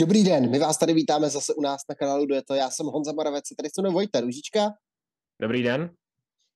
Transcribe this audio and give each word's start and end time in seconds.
Dobrý 0.00 0.24
den, 0.24 0.50
my 0.50 0.58
vás 0.58 0.78
tady 0.78 0.94
vítáme 0.94 1.30
zase 1.30 1.54
u 1.54 1.60
nás 1.60 1.80
na 1.88 1.94
kanálu 1.94 2.26
to. 2.46 2.54
Já 2.54 2.70
jsem 2.70 2.86
Honza 2.86 3.12
Moravec, 3.12 3.44
tady 3.56 3.68
se 3.74 3.82
mnou 3.82 3.92
Vojta 3.92 4.20
Ružička. 4.20 4.70
Dobrý 5.40 5.62
den. 5.62 5.90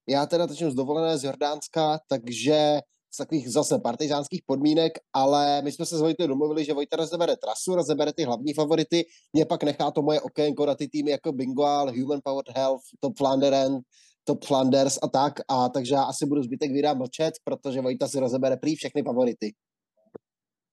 Já 0.08 0.26
teda 0.26 0.46
teď 0.46 0.58
z 0.58 0.74
dovolené 0.74 1.18
z 1.18 1.24
Jordánska, 1.24 1.98
takže 2.08 2.78
z 3.14 3.16
takových 3.16 3.50
zase 3.50 3.78
partizánských 3.78 4.42
podmínek, 4.46 4.92
ale 5.12 5.62
my 5.62 5.72
jsme 5.72 5.86
se 5.86 5.98
s 5.98 6.00
Vojtou 6.00 6.26
domluvili, 6.26 6.64
že 6.64 6.72
Vojta 6.72 6.96
rozebere 6.96 7.36
trasu, 7.36 7.74
rozebere 7.74 8.12
ty 8.12 8.24
hlavní 8.24 8.54
favority, 8.54 9.04
mě 9.32 9.46
pak 9.46 9.62
nechá 9.62 9.90
to 9.90 10.02
moje 10.02 10.20
okénko 10.20 10.66
na 10.66 10.74
ty 10.74 10.88
týmy 10.88 11.10
jako 11.10 11.32
Bingoal, 11.32 11.92
Human 11.92 12.20
Powered 12.24 12.56
Health, 12.56 12.82
Top 13.00 13.18
Flanderen, 13.18 13.78
Top 14.24 14.44
Flanders 14.44 14.98
a 15.02 15.08
tak, 15.08 15.40
a 15.48 15.68
takže 15.68 15.94
já 15.94 16.02
asi 16.02 16.26
budu 16.26 16.42
zbytek 16.42 16.72
videa 16.72 16.94
mlčet, 16.94 17.34
protože 17.44 17.80
Vojta 17.80 18.08
si 18.08 18.20
rozebere 18.20 18.56
prý 18.56 18.76
všechny 18.76 19.02
favority. 19.02 19.54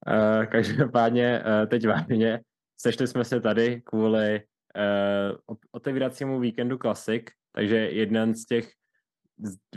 Uh, 0.06 0.46
každopádně 0.46 1.42
uh, 1.46 1.68
teď 1.68 1.86
vážně, 1.86 2.40
sešli 2.80 3.06
jsme 3.06 3.24
se 3.24 3.40
tady 3.40 3.82
kvůli 3.84 4.40
uh, 4.40 5.56
otevíracímu 5.72 6.40
víkendu 6.40 6.78
Classic, 6.78 7.22
takže 7.52 7.76
jeden 7.76 8.34
z 8.34 8.44
těch 8.44 8.72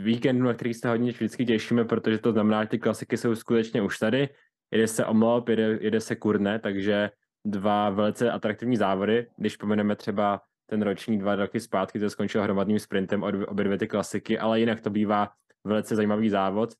víkendů, 0.00 0.44
na 0.44 0.54
kterých 0.54 0.76
se 0.76 0.88
hodně 0.88 1.12
vždycky 1.12 1.46
těšíme, 1.46 1.84
protože 1.84 2.18
to 2.18 2.32
znamená, 2.32 2.64
že 2.64 2.68
ty 2.68 2.78
klasiky 2.78 3.16
jsou 3.16 3.34
skutečně 3.34 3.82
už 3.82 3.98
tady. 3.98 4.28
Jede 4.70 4.88
se 4.88 5.06
Omlop, 5.06 5.48
jede, 5.48 5.78
jede 5.80 6.00
se 6.00 6.16
Kurne, 6.16 6.58
takže 6.58 7.10
dva 7.44 7.90
velice 7.90 8.30
atraktivní 8.30 8.76
závody. 8.76 9.26
Když 9.36 9.56
pomeneme 9.56 9.96
třeba 9.96 10.40
ten 10.66 10.82
roční 10.82 11.18
dva 11.18 11.36
roky 11.36 11.60
zpátky, 11.60 11.98
to 11.98 12.10
skončilo 12.10 12.44
hromadným 12.44 12.78
sprintem 12.78 13.22
obě 13.22 13.64
dvě 13.64 13.78
ty 13.78 13.88
klasiky, 13.88 14.38
ale 14.38 14.60
jinak 14.60 14.80
to 14.80 14.90
bývá 14.90 15.30
velice 15.64 15.96
zajímavý 15.96 16.28
závod. 16.28 16.74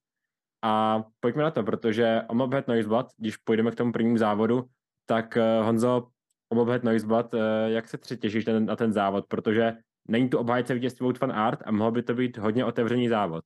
A 0.62 1.04
pojďme 1.20 1.42
na 1.42 1.50
to, 1.50 1.62
protože 1.62 2.22
Omlophead 2.28 2.68
Noiseblad, 2.68 3.06
když 3.16 3.36
půjdeme 3.36 3.70
k 3.70 3.74
tomu 3.74 3.92
prvnímu 3.92 4.18
závodu, 4.18 4.64
tak 5.06 5.36
eh, 5.36 5.62
Honzo, 5.62 6.08
Omlophead 6.52 6.84
Noiseblad, 6.84 7.34
eh, 7.34 7.38
jak 7.66 7.88
se 7.88 7.98
tři 7.98 8.16
těšíš 8.16 8.44
na 8.58 8.76
ten 8.76 8.92
závod, 8.92 9.26
protože 9.28 9.72
není 10.08 10.28
tu 10.28 10.38
obhájce 10.38 10.74
vítězství 10.74 11.04
Wout 11.04 11.20
van 11.20 11.32
Art 11.32 11.58
a 11.64 11.72
mohl 11.72 11.92
by 11.92 12.02
to 12.02 12.14
být 12.14 12.38
hodně 12.38 12.64
otevřený 12.64 13.08
závod. 13.08 13.44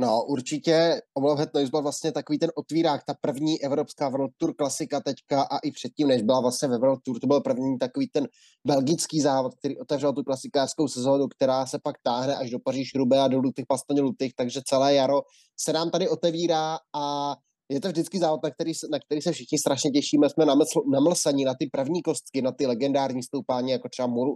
No, 0.00 0.24
určitě 0.24 1.00
Omlouvhet 1.14 1.54
Noise 1.54 1.70
byl 1.70 1.82
vlastně 1.82 2.12
takový 2.12 2.38
ten 2.38 2.50
otvírák, 2.54 3.04
ta 3.04 3.14
první 3.20 3.62
evropská 3.62 4.08
World 4.08 4.30
Tour 4.36 4.54
klasika 4.54 5.00
teďka 5.00 5.42
a 5.42 5.58
i 5.58 5.70
předtím, 5.70 6.08
než 6.08 6.22
byla 6.22 6.40
vlastně 6.40 6.68
ve 6.68 6.78
World 6.78 7.00
Tour, 7.02 7.20
to 7.20 7.26
byl 7.26 7.40
první 7.40 7.78
takový 7.78 8.08
ten 8.08 8.28
belgický 8.66 9.20
závod, 9.20 9.54
který 9.54 9.78
otevřel 9.78 10.12
tu 10.12 10.22
klasikářskou 10.22 10.88
sezónu, 10.88 11.28
která 11.28 11.66
se 11.66 11.78
pak 11.82 11.96
táhne 12.02 12.36
až 12.36 12.50
do 12.50 12.58
Paříž 12.58 12.94
Rube 12.94 13.20
a 13.20 13.28
do 13.28 13.38
Lutých 13.38 13.66
Pastoně 13.68 14.00
Lutých, 14.00 14.34
takže 14.34 14.60
celé 14.64 14.94
jaro 14.94 15.22
se 15.56 15.72
nám 15.72 15.90
tady 15.90 16.08
otevírá 16.08 16.78
a 16.94 17.34
je 17.68 17.80
to 17.80 17.88
vždycky 17.88 18.18
závod, 18.18 18.40
na 18.42 18.50
který, 18.50 18.72
na 18.90 18.98
který 18.98 19.22
se 19.22 19.32
všichni 19.32 19.58
strašně 19.58 19.90
těšíme. 19.90 20.30
Jsme 20.30 20.44
namlsaní 20.92 21.44
na 21.44 21.54
ty 21.58 21.66
první 21.72 22.02
kostky, 22.02 22.42
na 22.42 22.52
ty 22.52 22.66
legendární 22.66 23.22
stoupání, 23.22 23.70
jako 23.70 23.88
třeba 23.88 24.08
Mur, 24.08 24.28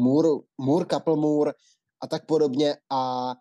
Mur, 0.00 0.26
Mur 0.60 0.86
Kaplmur 0.86 1.52
a 2.02 2.06
tak 2.06 2.26
podobně. 2.26 2.76
A 2.90 3.32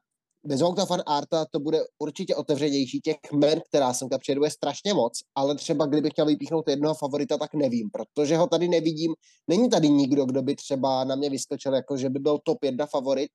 bez 0.45 0.61
Vouta 0.61 0.85
fan 0.85 1.01
Arta 1.05 1.45
to 1.51 1.59
bude 1.59 1.79
určitě 1.99 2.35
otevřenější. 2.35 3.01
Těch 3.01 3.17
men, 3.33 3.61
která 3.69 3.93
sem 3.93 4.07
přijedu, 4.19 4.43
je 4.43 4.51
strašně 4.51 4.93
moc, 4.93 5.13
ale 5.35 5.55
třeba 5.55 5.85
kdybych 5.85 6.11
chtěl 6.11 6.25
vypíchnout 6.25 6.69
jednoho 6.69 6.95
favorita, 6.95 7.37
tak 7.37 7.53
nevím, 7.53 7.89
protože 7.89 8.37
ho 8.37 8.47
tady 8.47 8.67
nevidím. 8.67 9.13
Není 9.47 9.69
tady 9.69 9.89
nikdo, 9.89 10.25
kdo 10.25 10.41
by 10.41 10.55
třeba 10.55 11.03
na 11.03 11.15
mě 11.15 11.29
vyskočil, 11.29 11.73
jako 11.73 11.97
že 11.97 12.09
by 12.09 12.19
byl 12.19 12.39
top 12.43 12.63
jedna 12.63 12.85
favorit. 12.85 13.31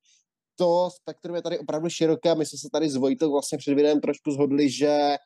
To 0.59 0.89
spektrum 1.01 1.37
je 1.37 1.43
tady 1.43 1.59
opravdu 1.59 1.89
široké 1.89 2.31
a 2.31 2.35
my 2.35 2.47
jsme 2.47 2.59
se 2.59 2.69
tady 2.73 2.91
s 2.91 2.97
Vojtou 2.97 3.33
vlastně 3.33 3.59
před 3.59 3.75
videem 3.75 4.01
trošku 4.01 4.31
zhodli, 4.31 4.71
že 4.71 5.17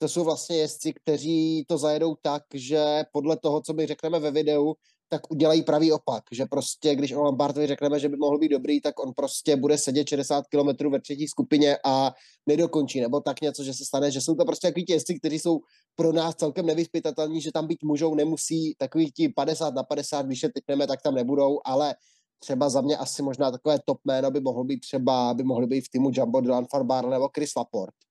to 0.00 0.08
jsou 0.08 0.24
vlastně 0.24 0.56
jezdci, 0.56 0.92
kteří 0.92 1.64
to 1.68 1.78
zajedou 1.78 2.14
tak, 2.22 2.42
že 2.54 3.04
podle 3.12 3.36
toho, 3.36 3.60
co 3.60 3.72
my 3.72 3.86
řekneme 3.86 4.18
ve 4.18 4.30
videu, 4.30 4.74
tak 5.08 5.30
udělají 5.30 5.62
pravý 5.62 5.92
opak, 5.92 6.24
že 6.32 6.46
prostě, 6.46 6.94
když 6.94 7.12
o 7.12 7.22
Lampartovi 7.22 7.66
řekneme, 7.66 8.00
že 8.00 8.08
by 8.08 8.16
mohl 8.16 8.38
být 8.38 8.48
dobrý, 8.48 8.80
tak 8.80 9.00
on 9.00 9.12
prostě 9.12 9.56
bude 9.56 9.78
sedět 9.78 10.08
60 10.08 10.44
km 10.46 10.90
ve 10.90 11.00
třetí 11.00 11.28
skupině 11.28 11.76
a 11.84 12.14
nedokončí, 12.46 13.00
nebo 13.00 13.20
tak 13.20 13.40
něco, 13.40 13.64
že 13.64 13.74
se 13.74 13.84
stane, 13.84 14.10
že 14.10 14.20
jsou 14.20 14.34
to 14.34 14.44
prostě 14.44 14.68
takový 14.68 14.84
jezdci, 14.88 15.18
kteří 15.18 15.38
jsou 15.38 15.60
pro 15.96 16.12
nás 16.12 16.34
celkem 16.34 16.66
nevyspytatelní, 16.66 17.40
že 17.40 17.52
tam 17.52 17.66
být 17.66 17.82
můžou, 17.82 18.14
nemusí, 18.14 18.74
takový 18.78 19.12
ti 19.12 19.28
50 19.28 19.74
na 19.74 19.82
50, 19.82 20.26
když 20.26 20.42
je 20.42 20.52
typneme, 20.52 20.86
tak 20.86 21.02
tam 21.02 21.14
nebudou, 21.14 21.60
ale 21.64 21.94
třeba 22.38 22.68
za 22.68 22.80
mě 22.80 22.96
asi 22.96 23.22
možná 23.22 23.50
takové 23.50 23.78
top 23.84 23.98
jméno 24.04 24.30
by 24.30 24.40
mohlo 24.40 24.64
být 24.64 24.80
třeba, 24.80 25.34
by 25.34 25.42
mohly 25.42 25.66
být 25.66 25.80
v 25.80 25.90
týmu 25.90 26.10
Jumbo 26.12 26.40
Dylan 26.40 26.66
Farbar 26.70 27.08
nebo 27.08 27.28
Chris 27.34 27.50
Laporte 27.56 28.09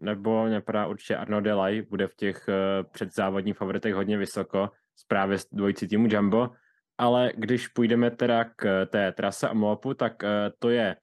nebo 0.00 0.46
mě 0.46 0.62
určitě 0.86 1.16
Arno 1.16 1.40
Delay, 1.40 1.82
bude 1.82 2.06
v 2.08 2.14
těch 2.14 2.48
uh, 2.48 2.90
předzávodních 2.90 3.56
favoritech 3.56 3.94
hodně 3.94 4.18
vysoko, 4.18 4.70
právě 5.08 5.38
s 5.38 5.48
dvojicí 5.52 5.88
týmu 5.88 6.08
Jumbo, 6.10 6.50
ale 6.98 7.32
když 7.36 7.68
půjdeme 7.68 8.10
teda 8.10 8.44
k 8.44 8.86
té 8.86 9.12
trase 9.12 9.48
a 9.48 9.54
Moapu, 9.54 9.94
tak 9.94 10.22
uh, 10.22 10.28
to 10.58 10.70
je 10.70 10.96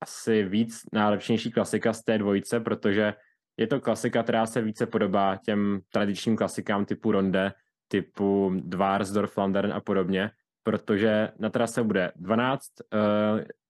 asi 0.00 0.42
víc 0.42 0.80
náročnější 0.92 1.50
klasika 1.52 1.92
z 1.92 2.04
té 2.04 2.18
dvojice, 2.18 2.60
protože 2.60 3.14
je 3.56 3.66
to 3.66 3.80
klasika, 3.80 4.22
která 4.22 4.46
se 4.46 4.62
více 4.62 4.86
podobá 4.86 5.36
těm 5.36 5.80
tradičním 5.92 6.36
klasikám 6.36 6.84
typu 6.84 7.12
Ronde, 7.12 7.52
typu 7.88 8.52
Dvarsdorf, 8.54 9.32
Flandern 9.32 9.72
a 9.72 9.80
podobně, 9.80 10.30
protože 10.62 11.28
na 11.38 11.50
trase 11.50 11.82
bude 11.82 12.12
12, 12.16 12.64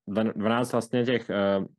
uh, 0.08 0.32
12 0.32 0.72
vlastně 0.72 1.04
těch 1.04 1.30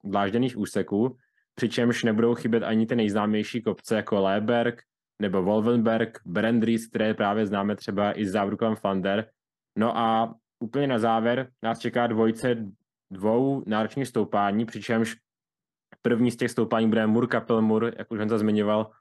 dlážděných 0.03 0.57
úseků, 0.57 1.17
přičemž 1.55 2.03
nebudou 2.03 2.35
chybět 2.35 2.63
ani 2.63 2.85
ty 2.85 2.95
nejznámější 2.95 3.61
kopce 3.61 3.95
jako 3.95 4.21
Leberg 4.21 4.81
nebo 5.21 5.43
Wolvenberg, 5.43 6.19
Brandries, 6.25 6.87
které 6.87 7.13
právě 7.13 7.45
známe 7.45 7.75
třeba 7.75 8.19
i 8.19 8.25
z 8.25 8.31
závodu 8.31 8.57
Flander. 8.75 9.29
No 9.77 9.97
a 9.97 10.35
úplně 10.59 10.87
na 10.87 10.99
závěr 10.99 11.51
nás 11.63 11.79
čeká 11.79 12.07
dvojice 12.07 12.55
dvou 13.11 13.63
náročných 13.65 14.07
stoupání, 14.07 14.65
přičemž 14.65 15.15
první 16.01 16.31
z 16.31 16.37
těch 16.37 16.51
stoupání 16.51 16.87
bude 16.87 17.07
Mur 17.07 17.27
Kapelmur, 17.27 17.93
jak 17.97 18.11
už 18.11 18.19
jsem 18.19 18.29
zmiňoval, 18.29 18.91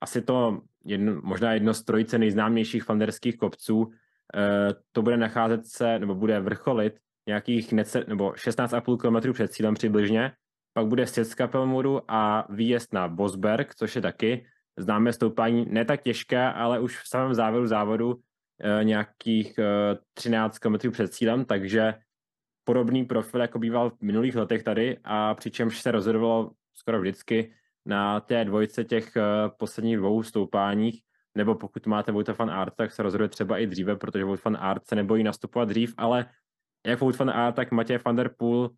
asi 0.00 0.22
to 0.22 0.62
jedno, 0.84 1.20
možná 1.22 1.52
jedno 1.52 1.74
z 1.74 1.84
trojice 1.84 2.18
nejznámějších 2.18 2.84
flanderských 2.84 3.36
kopců. 3.36 3.90
E, 4.34 4.74
to 4.92 5.02
bude 5.02 5.16
nacházet 5.16 5.66
se, 5.66 5.98
nebo 5.98 6.14
bude 6.14 6.40
vrcholit 6.40 6.98
nějakých 7.26 7.72
nece, 7.72 8.04
nebo 8.08 8.30
16,5 8.30 8.96
km 8.96 9.32
před 9.32 9.52
cílem 9.52 9.74
přibližně 9.74 10.32
pak 10.78 10.86
bude 10.86 11.06
sjezd 11.06 11.34
Kapelmuru 11.34 12.00
a 12.08 12.46
výjezd 12.50 12.92
na 12.92 13.08
Bosberg, 13.08 13.74
což 13.74 13.96
je 13.96 14.02
taky 14.02 14.46
známé 14.76 15.12
stoupání, 15.12 15.66
ne 15.70 15.84
tak 15.84 16.02
těžké, 16.02 16.52
ale 16.52 16.80
už 16.80 17.02
v 17.02 17.08
samém 17.08 17.34
závěru 17.34 17.66
závodu 17.66 18.20
e, 18.60 18.84
nějakých 18.84 19.58
e, 19.58 19.62
eh, 19.62 19.98
13 20.14 20.58
km 20.58 20.90
před 20.90 21.12
cílem, 21.12 21.44
takže 21.44 21.94
podobný 22.64 23.04
profil, 23.04 23.40
jako 23.40 23.58
býval 23.58 23.90
v 23.90 24.00
minulých 24.00 24.36
letech 24.36 24.62
tady 24.62 24.98
a 25.04 25.34
přičemž 25.34 25.80
se 25.82 25.90
rozhodovalo 25.90 26.50
skoro 26.74 27.00
vždycky 27.00 27.52
na 27.86 28.20
té 28.20 28.44
dvojce 28.44 28.84
těch 28.84 29.16
e, 29.16 29.22
posledních 29.58 29.96
dvou 29.96 30.22
stoupáních, 30.22 31.02
nebo 31.34 31.54
pokud 31.54 31.86
máte 31.86 32.12
Wout 32.12 32.38
van 32.38 32.50
Art, 32.50 32.74
tak 32.76 32.92
se 32.92 33.02
rozhoduje 33.02 33.28
třeba 33.28 33.58
i 33.58 33.66
dříve, 33.66 33.96
protože 33.96 34.24
Wout 34.24 34.44
van 34.44 34.56
Art 34.60 34.86
se 34.86 34.94
nebojí 34.94 35.22
nastupovat 35.22 35.68
dřív, 35.68 35.94
ale 35.96 36.26
jak 36.86 37.00
Wout 37.00 37.18
van 37.18 37.30
Aert, 37.30 37.56
tak 37.56 37.72
Matěj 37.72 37.98
van 38.04 38.16
der 38.16 38.30
Poel 38.36 38.60
uh, 38.60 38.68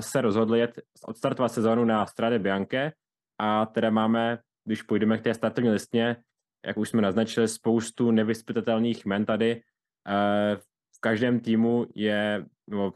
se 0.00 0.20
rozhodli 0.20 0.58
jet 0.58 0.80
odstartovat 1.06 1.52
sezónu 1.52 1.84
na 1.84 2.06
Strade 2.06 2.38
Bianche. 2.38 2.92
A 3.38 3.66
teda 3.66 3.90
máme, 3.90 4.38
když 4.64 4.82
půjdeme 4.82 5.18
k 5.18 5.22
té 5.22 5.34
startovní 5.34 5.70
listně, 5.70 6.16
jak 6.66 6.76
už 6.76 6.88
jsme 6.88 7.02
naznačili, 7.02 7.48
spoustu 7.48 8.10
nevyspytatelných 8.10 9.06
men 9.06 9.24
tady. 9.24 9.54
Uh, 9.56 10.60
v 10.96 11.00
každém 11.00 11.40
týmu 11.40 11.86
je, 11.94 12.46
no, 12.70 12.92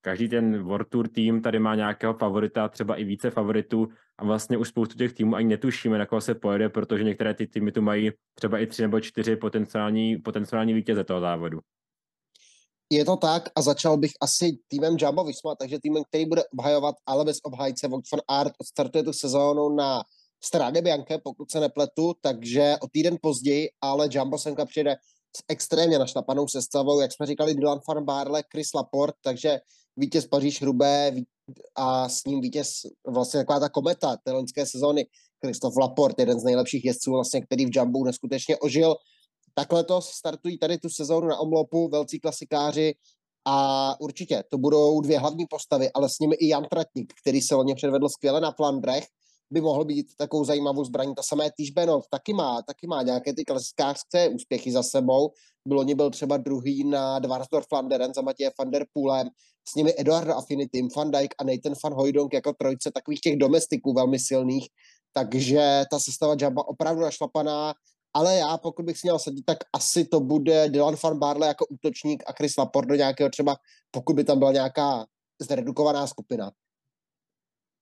každý 0.00 0.28
ten 0.28 0.62
World 0.62 0.88
Tour 0.88 1.08
tým 1.08 1.42
tady 1.42 1.58
má 1.58 1.74
nějakého 1.74 2.14
favorita, 2.14 2.68
třeba 2.68 2.96
i 2.96 3.04
více 3.04 3.30
favoritů. 3.30 3.88
A 4.18 4.24
vlastně 4.24 4.56
už 4.56 4.68
spoustu 4.68 4.96
těch 4.96 5.12
týmů 5.12 5.36
ani 5.36 5.48
netušíme, 5.48 5.98
na 5.98 6.06
koho 6.06 6.20
se 6.20 6.34
pojede, 6.34 6.68
protože 6.68 7.04
některé 7.04 7.34
ty 7.34 7.46
týmy 7.46 7.72
tu 7.72 7.82
mají 7.82 8.10
třeba 8.34 8.58
i 8.58 8.66
tři 8.66 8.82
nebo 8.82 9.00
čtyři 9.00 9.36
potenciální, 9.36 10.16
potenciální 10.16 10.74
vítěze 10.74 11.04
toho 11.04 11.20
závodu 11.20 11.60
je 12.92 13.04
to 13.04 13.16
tak 13.16 13.48
a 13.56 13.62
začal 13.62 13.96
bych 13.96 14.12
asi 14.20 14.58
týmem 14.68 14.96
Jumbo 15.00 15.24
Visma, 15.24 15.54
takže 15.54 15.78
týmem, 15.82 16.04
který 16.04 16.26
bude 16.26 16.44
obhajovat, 16.52 16.94
ale 17.06 17.24
bez 17.24 17.38
obhájce. 17.42 17.88
Vogt 17.88 18.10
van 18.12 18.20
Art 18.28 18.52
odstartuje 18.60 19.04
tu 19.04 19.12
sezónu 19.12 19.68
na 19.68 20.02
Strade 20.44 20.82
Bianche, 20.82 21.18
pokud 21.18 21.50
se 21.50 21.60
nepletu, 21.60 22.14
takže 22.20 22.76
o 22.80 22.86
týden 22.88 23.16
později, 23.22 23.68
ale 23.80 24.08
Jumbo 24.10 24.38
semka 24.38 24.66
přijde 24.66 24.96
s 25.36 25.44
extrémně 25.48 25.98
našlapanou 25.98 26.48
sestavou, 26.48 27.00
jak 27.00 27.12
jsme 27.12 27.26
říkali, 27.26 27.54
Dylan 27.54 27.80
van 27.88 28.04
Barle, 28.04 28.42
Chris 28.52 28.74
Laporte, 28.74 29.18
takže 29.24 29.60
vítěz 29.96 30.26
Paříž 30.26 30.62
Rubé 30.62 31.12
a 31.76 32.08
s 32.08 32.24
ním 32.24 32.40
vítěz 32.40 32.72
vlastně 33.08 33.40
taková 33.40 33.60
ta 33.60 33.68
kometa 33.68 34.16
té 34.24 34.32
loňské 34.32 34.66
sezóny, 34.66 35.06
Christoph 35.44 35.76
Laporte, 35.76 36.22
jeden 36.22 36.40
z 36.40 36.44
nejlepších 36.44 36.84
jezdců, 36.84 37.10
vlastně, 37.12 37.40
který 37.40 37.66
v 37.66 37.70
Jumbo 37.72 38.04
neskutečně 38.04 38.56
ožil 38.56 38.96
tak 39.54 39.72
letos 39.72 40.08
startují 40.08 40.58
tady 40.58 40.78
tu 40.78 40.88
sezónu 40.88 41.28
na 41.28 41.38
omlopu 41.38 41.88
velcí 41.88 42.20
klasikáři 42.20 42.94
a 43.44 43.96
určitě 44.00 44.44
to 44.50 44.58
budou 44.58 45.00
dvě 45.00 45.18
hlavní 45.18 45.46
postavy, 45.50 45.90
ale 45.94 46.08
s 46.08 46.18
nimi 46.18 46.34
i 46.34 46.48
Jan 46.48 46.64
Tratník, 46.70 47.12
který 47.22 47.40
se 47.40 47.54
loni 47.54 47.74
předvedl 47.74 48.08
skvěle 48.08 48.40
na 48.40 48.52
Flandrech, 48.52 49.04
by 49.50 49.60
mohl 49.60 49.84
být 49.84 50.06
takovou 50.16 50.44
zajímavou 50.44 50.84
zbraní. 50.84 51.14
Ta 51.14 51.22
samé 51.22 51.50
Týž 51.56 51.70
Benov 51.70 52.06
taky 52.10 52.32
má, 52.32 52.62
taky 52.62 52.86
má 52.86 53.02
nějaké 53.02 53.34
ty 53.34 53.44
klasikářské 53.44 54.28
úspěchy 54.28 54.72
za 54.72 54.82
sebou. 54.82 55.30
Bylo 55.68 55.82
ní 55.82 55.94
byl 55.94 56.10
třeba 56.10 56.36
druhý 56.36 56.84
na 56.84 57.18
Dvarsdorf 57.18 57.66
Flanderen 57.68 58.14
za 58.14 58.22
Matěje 58.22 58.50
van 58.58 58.70
der 58.70 58.86
Poolem, 58.92 59.28
s 59.68 59.74
nimi 59.74 59.94
Eduardo 59.98 60.34
Affinity, 60.34 60.88
Van 60.96 61.10
Dijk 61.10 61.34
a 61.38 61.44
Nathan 61.44 61.74
van 61.84 61.94
Hooydonk 61.94 62.32
jako 62.32 62.52
trojce 62.52 62.90
takových 62.90 63.20
těch 63.20 63.36
domestiků 63.36 63.92
velmi 63.92 64.18
silných, 64.18 64.68
takže 65.12 65.84
ta 65.90 65.98
sestava 65.98 66.36
Jamba 66.40 66.68
opravdu 66.68 67.02
našlapaná, 67.02 67.74
ale 68.14 68.36
já 68.36 68.58
pokud 68.58 68.84
bych 68.84 68.98
si 68.98 69.06
měl 69.06 69.18
sadit, 69.18 69.44
tak 69.44 69.58
asi 69.72 70.04
to 70.04 70.20
bude 70.20 70.68
Dylan 70.68 70.94
van 71.04 71.18
Barley 71.18 71.48
jako 71.48 71.66
útočník 71.66 72.22
a 72.26 72.32
Chris 72.32 72.56
Laporte 72.56 72.88
do 72.88 72.94
nějakého 72.94 73.30
třeba, 73.30 73.56
pokud 73.90 74.16
by 74.16 74.24
tam 74.24 74.38
byla 74.38 74.52
nějaká 74.52 75.06
zredukovaná 75.42 76.06
skupina. 76.06 76.50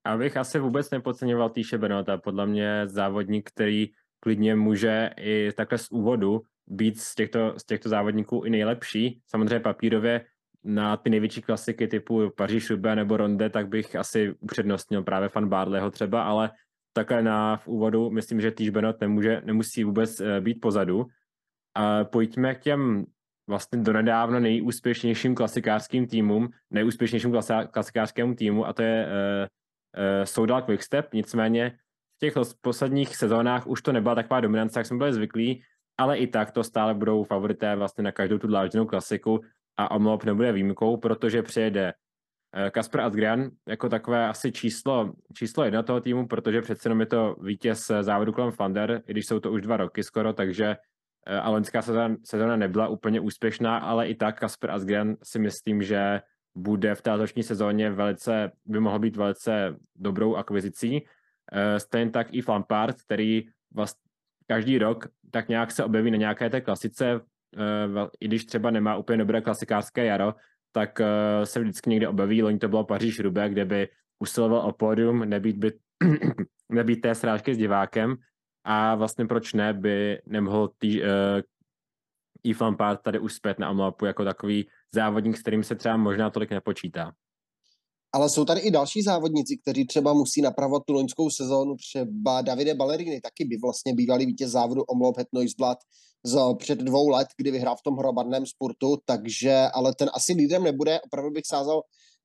Já 0.07 0.17
bych 0.17 0.37
asi 0.37 0.59
vůbec 0.59 0.91
nepodceňoval 0.91 1.51
Týše 1.51 1.79
Benota. 1.79 2.19
Podle 2.19 2.47
mě 2.47 2.83
závodník, 2.87 3.51
který 3.51 3.89
klidně 4.21 4.55
může 4.55 5.11
i 5.17 5.53
takhle 5.57 5.79
z 5.79 5.91
úvodu 5.91 6.41
být 6.67 7.01
z 7.01 7.15
těchto, 7.15 7.55
z 7.59 7.65
těchto 7.65 7.89
závodníků 7.89 8.43
i 8.45 8.51
nejlepší. 8.51 9.21
Samozřejmě 9.27 9.61
papírově 9.61 10.25
na 10.65 10.97
ty 10.97 11.11
největší 11.11 11.43
klasiky 11.43 11.89
typu 11.89 12.31
Paříž 12.37 12.71
Roubaix 12.71 12.97
nebo 12.97 13.17
Ronde, 13.17 13.51
tak 13.51 13.69
bych 13.69 13.97
asi 13.97 14.35
upřednostnil 14.41 15.03
právě 15.03 15.29
fan 15.29 15.49
Barleyho 15.49 15.91
třeba, 15.91 16.23
ale 16.23 16.51
takhle 16.93 17.23
na 17.23 17.57
v 17.57 17.69
úvodu 17.69 18.11
myslím, 18.11 18.41
že 18.41 18.51
Týž 18.51 18.71
Benot 18.71 19.01
nemůže, 19.01 19.43
nemusí 19.45 19.85
vůbec 19.85 20.21
uh, 20.21 20.27
být 20.41 20.61
pozadu. 20.61 21.07
A 21.75 22.05
pojďme 22.05 22.55
k 22.55 22.61
těm 22.61 23.07
vlastně 23.49 23.79
donedávno 23.79 24.41
nejúspěšnějším 24.41 25.35
klasikářským 25.35 26.07
týmům, 26.07 26.51
nejúspěšnějším 26.71 27.37
klasikářskému 27.71 28.35
týmu 28.35 28.67
a 28.67 28.73
to 28.73 28.83
je 28.83 29.07
uh, 29.07 29.11
uh, 29.11 30.25
Soudal 30.25 30.63
Quickstep, 30.63 31.15
nicméně 31.15 31.79
v 32.17 32.19
těch 32.21 32.35
posledních 32.61 33.17
sezónách 33.17 33.67
už 33.67 33.83
to 33.83 33.93
nebyla 33.93 34.15
taková 34.15 34.41
dominance, 34.41 34.81
jak 34.81 34.87
jsme 34.87 34.99
byli 34.99 35.13
zvyklí, 35.13 35.63
ale 35.99 36.19
i 36.19 36.27
tak 36.27 36.51
to 36.51 36.65
stále 36.65 36.95
budou 36.95 37.25
favorité 37.25 37.77
vlastně 37.77 38.05
na 38.05 38.13
každou 38.13 38.39
tu 38.39 38.47
dlážděnou 38.47 38.87
klasiku 38.87 39.41
a 39.77 39.91
Omlop 39.91 40.25
nebude 40.25 40.53
výjimkou, 40.53 40.97
protože 40.97 41.43
přijede 41.43 41.89
eh, 41.89 41.93
Kasper 42.71 43.01
Adgrian 43.01 43.51
jako 43.69 43.89
takové 43.89 44.29
asi 44.29 44.53
číslo, 44.53 45.13
číslo 45.35 45.65
jedna 45.65 45.83
toho 45.83 46.01
týmu, 46.01 46.27
protože 46.27 46.63
přece 46.63 46.87
jenom 46.87 47.01
je 47.01 47.07
to 47.07 47.37
vítěz 47.43 47.91
závodu 48.01 48.33
kolem 48.33 48.53
Flander, 48.53 49.03
i 49.07 49.13
když 49.13 49.27
jsou 49.27 49.41
to 49.41 49.53
už 49.53 49.63
dva 49.63 49.77
roky 49.77 50.03
skoro, 50.03 50.33
takže 50.33 50.77
eh, 51.27 51.41
a 51.41 51.51
loňská 51.51 51.83
sezóna, 51.83 52.17
sezóna 52.25 52.57
nebyla 52.57 52.89
úplně 52.89 53.21
úspěšná, 53.21 53.79
ale 53.79 54.09
i 54.09 54.15
tak 54.15 54.41
Kasper 54.41 54.71
Asgren 54.71 55.17
si 55.23 55.39
myslím, 55.39 55.83
že 55.83 56.21
bude 56.55 56.95
v 56.95 57.03
té 57.03 57.13
letošní 57.13 57.43
sezóně 57.43 57.91
velice, 57.91 58.53
by 58.65 58.81
mohl 58.81 58.99
být 58.99 59.17
velice 59.17 59.77
dobrou 59.97 60.37
akvizicí. 60.37 61.07
Eh, 61.53 61.81
stejně 61.81 62.11
tak 62.11 62.35
i 62.35 62.43
Flampard, 62.43 63.03
který 63.03 63.49
vlastně 63.75 64.01
každý 64.47 64.79
rok 64.79 65.09
tak 65.31 65.49
nějak 65.49 65.71
se 65.71 65.85
objeví 65.85 66.11
na 66.11 66.17
nějaké 66.17 66.51
té 66.51 66.61
klasice 66.61 67.21
Eh, 67.57 68.09
i 68.21 68.29
když 68.29 68.45
třeba 68.45 68.71
nemá 68.71 68.97
úplně 68.97 69.19
dobré 69.19 69.41
klasikářské 69.41 70.05
jaro, 70.05 70.35
tak 70.73 71.01
eh, 71.01 71.47
se 71.47 71.61
vždycky 71.61 71.91
někde 71.91 72.09
objeví. 72.09 72.43
Loni 72.43 72.59
to 72.59 72.69
bylo 72.69 72.85
Paříž 72.85 73.21
Rubé, 73.21 73.49
kde 73.49 73.65
by 73.65 73.89
usiloval 74.19 74.61
o 74.61 74.73
pódium, 74.73 75.29
nebýt, 75.29 75.57
by, 75.57 75.73
nebýt 76.69 77.01
té 77.01 77.15
srážky 77.15 77.55
s 77.55 77.59
divákem 77.59 78.17
a 78.65 78.95
vlastně 78.95 79.27
proč 79.27 79.53
ne, 79.53 79.73
by 79.75 80.23
nemohl 80.27 80.71
tý, 80.79 81.03
uh, 81.03 81.07
Yves 82.45 82.61
Lampard 82.61 83.03
tady 83.03 83.19
uspět 83.19 83.59
na 83.59 83.69
Amlapu 83.69 84.05
jako 84.05 84.25
takový 84.25 84.69
závodník, 84.95 85.37
s 85.37 85.41
kterým 85.41 85.63
se 85.63 85.75
třeba 85.75 85.97
možná 85.97 86.31
tolik 86.31 86.51
nepočítá. 86.51 87.13
Ale 88.13 88.31
jsou 88.31 88.45
tady 88.45 88.61
i 88.61 88.71
další 88.71 89.03
závodníci, 89.03 89.57
kteří 89.57 89.87
třeba 89.87 90.13
musí 90.13 90.43
napravovat 90.43 90.83
tu 90.87 90.93
loňskou 90.93 91.31
sezónu, 91.31 91.77
třeba 91.77 92.43
Davide 92.43 92.75
Ballerini, 92.75 93.21
taky 93.21 93.45
by 93.45 93.57
vlastně 93.63 93.95
bývalý 93.95 94.27
vítěz 94.27 94.51
závodu 94.51 94.83
Omloop 94.83 95.19
Het 95.19 95.29
Noisblad 95.33 95.79
z 96.25 96.39
před 96.59 96.79
dvou 96.79 97.09
let, 97.09 97.29
kdy 97.37 97.51
vyhrál 97.51 97.77
v 97.77 97.83
tom 97.83 97.97
hromadném 97.97 98.47
sportu, 98.47 98.97
takže 99.05 99.67
ale 99.75 99.95
ten 99.95 100.11
asi 100.15 100.33
lídrem 100.33 100.63
nebude, 100.63 101.01
opravdu 101.01 101.31
bych 101.31 101.47
sázal 101.47 101.83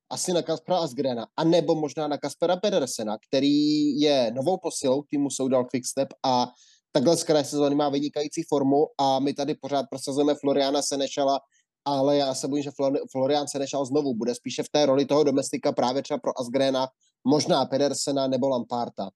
asi 0.09 0.33
na 0.33 0.41
Kaspera 0.41 0.77
Asgrena, 0.77 1.27
a 1.37 1.43
nebo 1.43 1.75
možná 1.75 2.07
na 2.07 2.17
Kaspera 2.17 2.57
Pedersena, 2.57 3.17
který 3.27 3.99
je 3.99 4.31
novou 4.35 4.57
posilou 4.57 5.03
týmu 5.03 5.29
Soudal 5.29 5.65
Quickstep 5.65 6.07
a 6.25 6.47
takhle 6.91 7.17
z 7.17 7.23
kraje 7.23 7.45
sezóny 7.45 7.75
má 7.75 7.89
vynikající 7.89 8.43
formu 8.49 8.85
a 8.97 9.19
my 9.19 9.33
tady 9.33 9.55
pořád 9.55 9.85
prosazujeme 9.89 10.35
Floriana 10.35 10.81
Senešala 10.81 11.39
ale 11.85 12.17
já 12.17 12.33
se 12.33 12.47
bojím, 12.47 12.63
že 12.63 12.71
Florian 13.11 13.47
Senešal 13.47 13.85
znovu 13.85 14.13
bude 14.13 14.35
spíše 14.35 14.63
v 14.63 14.69
té 14.69 14.85
roli 14.85 15.05
toho 15.05 15.23
domestika 15.23 15.71
právě 15.71 16.01
třeba 16.01 16.17
pro 16.17 16.39
Asgrena, 16.39 16.87
možná 17.23 17.65
Pedersena 17.65 18.27
nebo 18.27 18.49
Lamparta. 18.49 19.09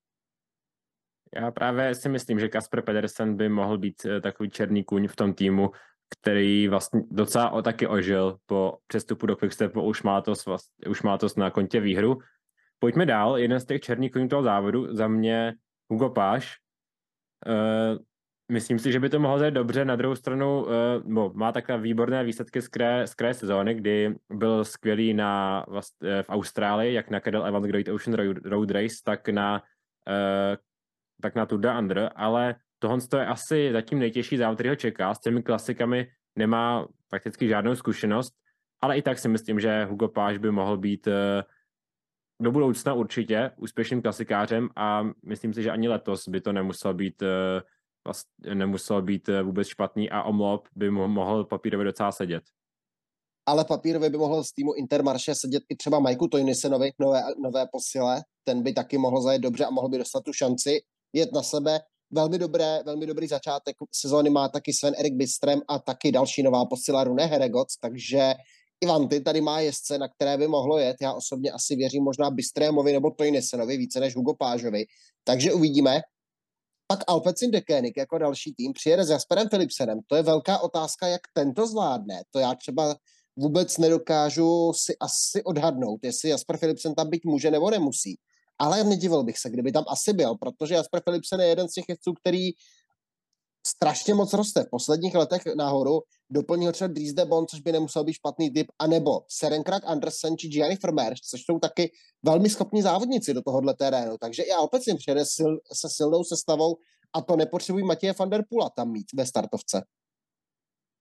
Já 1.34 1.50
právě 1.50 1.94
si 1.94 2.08
myslím, 2.08 2.40
že 2.40 2.48
Kasper 2.48 2.82
Pedersen 2.82 3.36
by 3.36 3.48
mohl 3.48 3.78
být 3.78 4.04
eh, 4.04 4.20
takový 4.20 4.50
černý 4.50 4.84
kůň 4.84 5.08
v 5.08 5.16
tom 5.16 5.34
týmu, 5.34 5.70
který 6.20 6.68
vlastně 6.68 7.02
docela 7.10 7.50
o, 7.50 7.62
taky 7.62 7.86
ožil 7.86 8.38
po 8.46 8.78
přestupu 8.86 9.26
do 9.26 9.36
Quickstepu, 9.36 9.82
už 9.82 10.02
má 10.02 10.20
to, 10.20 10.34
už 10.88 11.02
má 11.02 11.18
to 11.18 11.26
na 11.36 11.50
kontě 11.50 11.80
výhru. 11.80 12.18
Pojďme 12.78 13.06
dál, 13.06 13.38
jeden 13.38 13.60
z 13.60 13.64
těch 13.64 13.80
černých 13.80 14.12
koní 14.12 14.28
toho 14.28 14.42
závodu, 14.42 14.96
za 14.96 15.08
mě 15.08 15.54
Hugo 15.90 16.10
Páš, 16.10 16.56
eh, 17.46 18.09
Myslím 18.50 18.78
si, 18.78 18.92
že 18.92 19.00
by 19.00 19.08
to 19.08 19.18
mohlo 19.18 19.38
zajít 19.38 19.54
dobře. 19.54 19.84
Na 19.84 19.96
druhou 19.96 20.14
stranu 20.14 20.66
uh, 21.06 21.34
má 21.34 21.52
takové 21.52 21.78
výborné 21.78 22.24
výsledky 22.24 22.62
z 22.62 22.68
kraje, 22.68 23.06
z 23.06 23.14
kraje 23.14 23.34
sezóny, 23.34 23.74
kdy 23.74 24.14
byl 24.30 24.64
skvělý 24.64 25.14
na, 25.14 25.64
vlast, 25.68 26.02
uh, 26.02 26.08
v 26.22 26.28
Austrálii, 26.28 26.94
jak 26.94 27.10
na 27.10 27.20
Cadel 27.20 27.46
Evans 27.46 27.66
Great 27.66 27.88
Ocean 27.88 28.16
Road, 28.16 28.36
Road 28.44 28.70
Race, 28.70 28.94
tak 29.04 29.28
na, 29.28 29.62
uh, 30.08 30.56
tak 31.22 31.34
na 31.34 31.46
Tour 31.46 31.60
de 31.60 31.78
Under, 31.78 32.10
ale 32.16 32.54
tohle 32.78 32.98
je 33.16 33.26
asi 33.26 33.72
zatím 33.72 33.98
nejtěžší 33.98 34.36
závod, 34.36 34.56
který 34.56 34.68
ho 34.68 34.76
čeká. 34.76 35.14
S 35.14 35.20
těmi 35.20 35.42
klasikami 35.42 36.10
nemá 36.36 36.88
prakticky 37.08 37.48
žádnou 37.48 37.74
zkušenost, 37.74 38.34
ale 38.80 38.98
i 38.98 39.02
tak 39.02 39.18
si 39.18 39.28
myslím, 39.28 39.60
že 39.60 39.84
Hugo 39.84 40.08
Páš 40.08 40.38
by 40.38 40.50
mohl 40.50 40.76
být 40.76 41.06
uh, 41.06 41.12
do 42.40 42.52
budoucna 42.52 42.94
určitě 42.94 43.50
úspěšným 43.56 44.02
klasikářem 44.02 44.68
a 44.76 45.06
myslím 45.24 45.54
si, 45.54 45.62
že 45.62 45.70
ani 45.70 45.88
letos 45.88 46.28
by 46.28 46.40
to 46.40 46.52
nemuselo 46.52 46.94
být 46.94 47.22
uh, 47.22 47.28
vlastně 48.06 48.54
nemusel 48.54 49.02
být 49.02 49.28
eh, 49.28 49.42
vůbec 49.42 49.68
špatný 49.68 50.10
a 50.10 50.22
omlop 50.22 50.68
by 50.76 50.90
mohl 50.90 51.44
papírově 51.44 51.84
docela 51.84 52.12
sedět. 52.12 52.42
Ale 53.46 53.64
papírově 53.64 54.10
by 54.10 54.18
mohl 54.18 54.44
z 54.44 54.52
týmu 54.52 54.74
Intermarše 54.74 55.34
sedět 55.34 55.62
i 55.68 55.76
třeba 55.76 55.98
Majku 55.98 56.28
Tojnisenovi, 56.28 56.90
nové, 56.98 57.22
nové 57.42 57.66
posile, 57.72 58.22
ten 58.44 58.62
by 58.62 58.72
taky 58.72 58.98
mohl 58.98 59.22
zajet 59.22 59.42
dobře 59.42 59.64
a 59.64 59.70
mohl 59.70 59.88
by 59.88 59.98
dostat 59.98 60.24
tu 60.24 60.32
šanci 60.32 60.80
jet 61.12 61.32
na 61.32 61.42
sebe. 61.42 61.80
Velmi, 62.12 62.38
dobré, 62.38 62.82
velmi 62.84 63.06
dobrý 63.06 63.26
začátek 63.26 63.76
sezóny 63.92 64.30
má 64.30 64.48
taky 64.48 64.72
Sven 64.72 64.94
Erik 64.98 65.14
Bystrem 65.14 65.60
a 65.68 65.78
taky 65.78 66.12
další 66.12 66.42
nová 66.42 66.64
posila 66.64 67.04
Rune 67.04 67.26
Heregoc, 67.26 67.76
takže 67.80 68.34
Ivan, 68.80 69.08
ty 69.08 69.20
tady 69.20 69.40
má 69.40 69.60
jezdce, 69.60 69.98
na 69.98 70.08
které 70.08 70.38
by 70.38 70.48
mohlo 70.48 70.78
jet. 70.78 70.96
Já 71.00 71.12
osobně 71.12 71.50
asi 71.50 71.76
věřím 71.76 72.02
možná 72.02 72.30
Bystrémovi 72.30 72.92
nebo 72.92 73.10
Tojnisenovi 73.10 73.76
více 73.76 74.00
než 74.00 74.16
Hugo 74.16 74.34
Pážovi. 74.34 74.84
Takže 75.24 75.52
uvidíme. 75.52 76.00
Pak 76.90 77.00
Alpecin 77.06 77.50
Deceuninck 77.50 77.96
jako 77.96 78.18
další 78.18 78.54
tým 78.54 78.72
přijede 78.72 79.04
s 79.04 79.10
Jasperem 79.10 79.48
Philipsenem. 79.48 79.98
To 80.06 80.16
je 80.16 80.22
velká 80.22 80.58
otázka, 80.58 81.06
jak 81.06 81.20
tento 81.34 81.66
zvládne. 81.66 82.22
To 82.30 82.38
já 82.38 82.54
třeba 82.54 82.96
vůbec 83.36 83.78
nedokážu 83.78 84.72
si 84.76 84.96
asi 85.00 85.42
odhadnout, 85.44 86.00
jestli 86.02 86.28
Jasper 86.28 86.58
Philipsen 86.58 86.94
tam 86.94 87.10
být 87.10 87.24
může 87.24 87.50
nebo 87.50 87.70
nemusí. 87.70 88.18
Ale 88.58 88.84
nedivil 88.84 89.22
bych 89.24 89.38
se, 89.38 89.50
kdyby 89.50 89.72
tam 89.72 89.84
asi 89.88 90.12
byl, 90.12 90.34
protože 90.34 90.74
Jasper 90.74 91.00
Philipsen 91.04 91.40
je 91.40 91.46
jeden 91.46 91.68
z 91.68 91.72
těch 91.72 91.84
jezdců, 91.88 92.12
který 92.12 92.50
strašně 93.66 94.14
moc 94.14 94.32
roste 94.32 94.62
v 94.62 94.70
posledních 94.70 95.14
letech 95.14 95.42
nahoru. 95.56 96.00
Doplnil 96.30 96.72
třeba 96.72 96.88
Dries 96.88 97.12
de 97.12 97.24
Bon, 97.24 97.46
což 97.46 97.60
by 97.60 97.72
nemusel 97.72 98.04
být 98.04 98.12
špatný 98.12 98.50
typ, 98.50 98.66
anebo 98.78 99.20
Serenkrak 99.28 99.82
Andersen 99.86 100.38
či 100.38 100.48
Gianni 100.48 100.78
Vermeersch, 100.82 101.20
což 101.30 101.40
jsou 101.40 101.58
taky 101.58 101.92
velmi 102.22 102.50
schopní 102.50 102.82
závodníci 102.82 103.34
do 103.34 103.42
tohohle 103.42 103.74
terénu. 103.74 104.16
Takže 104.20 104.42
i 104.42 104.50
Alpecin 104.50 104.96
přijede 104.96 105.24
sil, 105.34 105.50
se 105.72 105.88
silnou 105.90 106.24
sestavou 106.24 106.76
a 107.12 107.20
to 107.20 107.36
nepotřebují 107.36 107.84
Matěje 107.84 108.14
van 108.18 108.30
der 108.30 108.44
Pula 108.48 108.70
tam 108.76 108.92
mít 108.92 109.06
ve 109.14 109.26
startovce. 109.26 109.84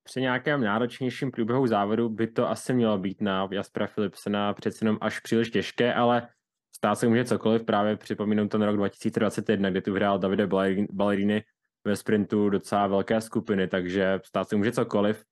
Při 0.04 0.22
nějakém 0.22 0.62
náročnějším 0.62 1.32
průběhu 1.32 1.68
závodu 1.68 2.10
by 2.10 2.28
to 2.28 2.50
asi 2.50 2.74
mělo 2.74 2.98
být 2.98 3.22
na 3.22 3.48
Jaspera 3.52 3.88
Philipsena 3.88 4.54
přeci 4.54 4.78
jenom 4.82 4.98
až 5.02 5.20
příliš 5.20 5.50
těžké, 5.50 5.94
ale 5.94 6.30
stát 6.76 6.96
se 6.96 7.08
může 7.08 7.26
cokoliv. 7.26 7.64
Právě 7.64 7.98
připomínám 7.98 8.50
ten 8.50 8.62
rok 8.62 8.76
2021, 8.76 9.70
kdy 9.70 9.82
tu 9.82 9.94
hrál 9.94 10.20
Davide 10.20 10.48
Ballerini 10.92 11.44
ve 11.86 11.96
sprintu 11.96 12.50
docela 12.50 12.88
velké 12.88 13.22
skupiny, 13.22 13.68
takže 13.68 14.20
stát 14.26 14.50
se 14.50 14.56
může 14.56 14.72
cokoliv. 14.72 15.24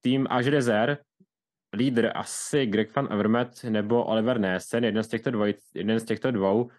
Tým 0.00 0.26
Aždezer, 0.30 0.98
lídr 1.76 2.10
asi 2.14 2.66
Greg 2.66 2.96
van 2.96 3.08
Avermaet 3.10 3.64
nebo 3.64 4.04
Oliver 4.04 4.40
Nesen, 4.40 4.84
jeden 4.84 5.02
z 5.02 5.08
těchto, 5.08 5.30
dvoj, 5.30 5.54
jeden 5.74 6.00
z 6.00 6.04
těchto 6.04 6.30
dvou. 6.30 6.62
Uh, 6.64 6.70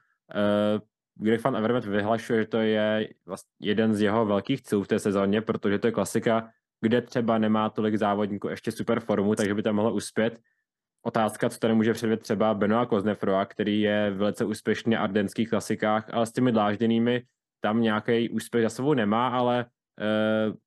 Greg 1.16 1.44
van 1.44 1.58
Avermaet 1.58 1.86
vyhlašuje, 1.86 2.42
že 2.42 2.48
to 2.48 2.58
je 2.58 3.10
vlastně 3.26 3.52
jeden 3.60 3.94
z 3.96 4.02
jeho 4.02 4.26
velkých 4.26 4.62
cílů 4.62 4.84
v 4.84 4.88
té 4.88 5.00
sezóně, 5.00 5.42
protože 5.42 5.80
to 5.80 5.88
je 5.88 5.92
klasika, 5.92 6.50
kde 6.82 7.02
třeba 7.02 7.38
nemá 7.38 7.70
tolik 7.70 7.96
závodníků 7.96 8.48
ještě 8.48 8.72
super 8.72 9.00
formu, 9.00 9.36
takže 9.36 9.54
by 9.54 9.64
tam 9.64 9.76
mohlo 9.76 9.94
uspět. 9.94 10.40
otázka, 11.04 11.50
co 11.50 11.60
tady 11.60 11.74
může 11.74 11.94
předvět 11.94 12.22
třeba 12.22 12.54
Benoa 12.54 12.86
Koznefroa, 12.86 13.46
který 13.46 13.82
je 13.82 14.12
velice 14.12 14.46
úspěšný 14.46 14.96
v 14.96 15.00
ardenských 15.00 15.50
klasikách, 15.50 16.10
ale 16.14 16.26
s 16.26 16.32
těmi 16.32 16.52
dlážděnými 16.52 17.24
tam 17.62 17.82
nějaký 17.82 18.30
úspěch 18.30 18.64
za 18.64 18.70
sebou 18.70 18.94
nemá, 18.94 19.28
ale 19.28 19.60
e, 19.60 19.66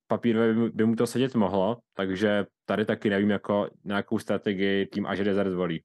papírově 0.06 0.54
by, 0.54 0.70
by 0.70 0.84
mu 0.86 0.96
to 0.96 1.06
sedět 1.06 1.34
mohlo, 1.34 1.78
takže 1.96 2.46
tady 2.66 2.84
taky 2.84 3.10
nevím, 3.10 3.30
jako, 3.30 3.68
na 3.84 3.96
jakou 3.96 4.18
strategii 4.18 4.86
tým 4.86 5.06
Ažedezer 5.06 5.50
zvolí. 5.50 5.82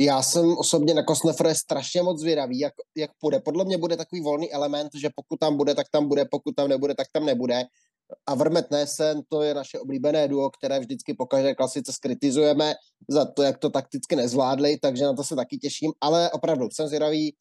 Já 0.00 0.22
jsem 0.22 0.58
osobně 0.58 0.94
na 0.94 1.02
Kosnefre 1.02 1.54
strašně 1.54 2.02
moc 2.02 2.20
zvědavý, 2.20 2.58
jak, 2.58 2.72
jak 2.96 3.10
půjde. 3.20 3.40
Podle 3.40 3.64
mě 3.64 3.78
bude 3.78 3.96
takový 3.96 4.20
volný 4.20 4.52
element, 4.52 4.90
že 4.94 5.08
pokud 5.16 5.38
tam 5.40 5.56
bude, 5.56 5.74
tak 5.74 5.86
tam 5.90 6.08
bude, 6.08 6.24
pokud 6.30 6.54
tam 6.54 6.68
nebude, 6.68 6.94
tak 6.94 7.06
tam 7.12 7.26
nebude. 7.26 7.62
A 8.26 8.34
Vrmet 8.34 8.70
Nesen, 8.70 9.22
to 9.28 9.42
je 9.42 9.54
naše 9.54 9.78
oblíbené 9.78 10.28
duo, 10.28 10.50
které 10.50 10.80
vždycky 10.80 11.14
po 11.14 11.26
každé 11.26 11.54
klasice 11.54 11.92
skritizujeme 11.92 12.74
za 13.08 13.24
to, 13.24 13.42
jak 13.42 13.58
to 13.58 13.70
takticky 13.70 14.16
nezvládli, 14.16 14.78
takže 14.82 15.04
na 15.04 15.12
to 15.12 15.24
se 15.24 15.36
taky 15.36 15.58
těším, 15.58 15.92
ale 16.00 16.30
opravdu 16.30 16.68
jsem 16.72 16.88
zvědavý. 16.88 17.34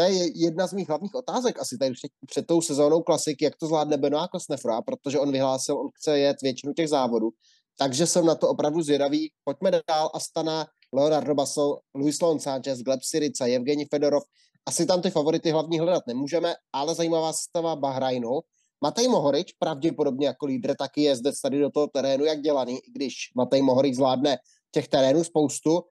To 0.00 0.04
je 0.04 0.46
jedna 0.46 0.66
z 0.66 0.72
mých 0.72 0.88
hlavních 0.88 1.14
otázek 1.14 1.60
asi 1.60 1.78
tady 1.78 1.92
před, 2.26 2.46
tou 2.46 2.60
sezónou 2.60 3.02
klasiky, 3.02 3.44
jak 3.44 3.56
to 3.56 3.66
zvládne 3.66 3.96
Benoit 3.96 4.30
Kosnefra, 4.30 4.82
protože 4.82 5.18
on 5.18 5.32
vyhlásil, 5.32 5.80
on 5.80 5.88
chce 5.94 6.18
jet 6.18 6.42
většinu 6.42 6.72
těch 6.72 6.88
závodů. 6.88 7.30
Takže 7.78 8.06
jsem 8.06 8.26
na 8.26 8.34
to 8.34 8.48
opravdu 8.48 8.82
zvědavý. 8.82 9.30
Pojďme 9.44 9.70
dál. 9.88 10.10
Astana, 10.14 10.66
Leonardo 10.92 11.34
Basso, 11.34 11.78
Luis 11.94 12.20
Leon 12.20 12.40
Sanchez, 12.40 12.78
Gleb 12.78 13.00
Syrica, 13.02 13.46
Evgeni 13.46 13.86
Fedorov. 13.90 14.22
Asi 14.66 14.86
tam 14.86 15.02
ty 15.02 15.10
favority 15.10 15.50
hlavní 15.50 15.78
hledat 15.78 16.02
nemůžeme, 16.06 16.54
ale 16.72 16.94
zajímavá 16.94 17.32
stava 17.32 17.76
Bahrajnu. 17.76 18.40
Matej 18.80 19.08
Mohorič, 19.08 19.52
pravděpodobně 19.52 20.26
jako 20.26 20.46
lídr, 20.46 20.74
taky 20.78 21.02
je 21.02 21.16
zde 21.16 21.30
tady 21.42 21.60
do 21.60 21.70
toho 21.70 21.86
terénu 21.86 22.24
jak 22.24 22.40
dělaný, 22.40 22.78
i 22.78 22.90
když 22.90 23.14
Matej 23.36 23.62
Mohorič 23.62 23.94
zvládne 23.94 24.38
těch 24.70 24.88
terénů 24.88 25.24
spoustu. 25.24 25.82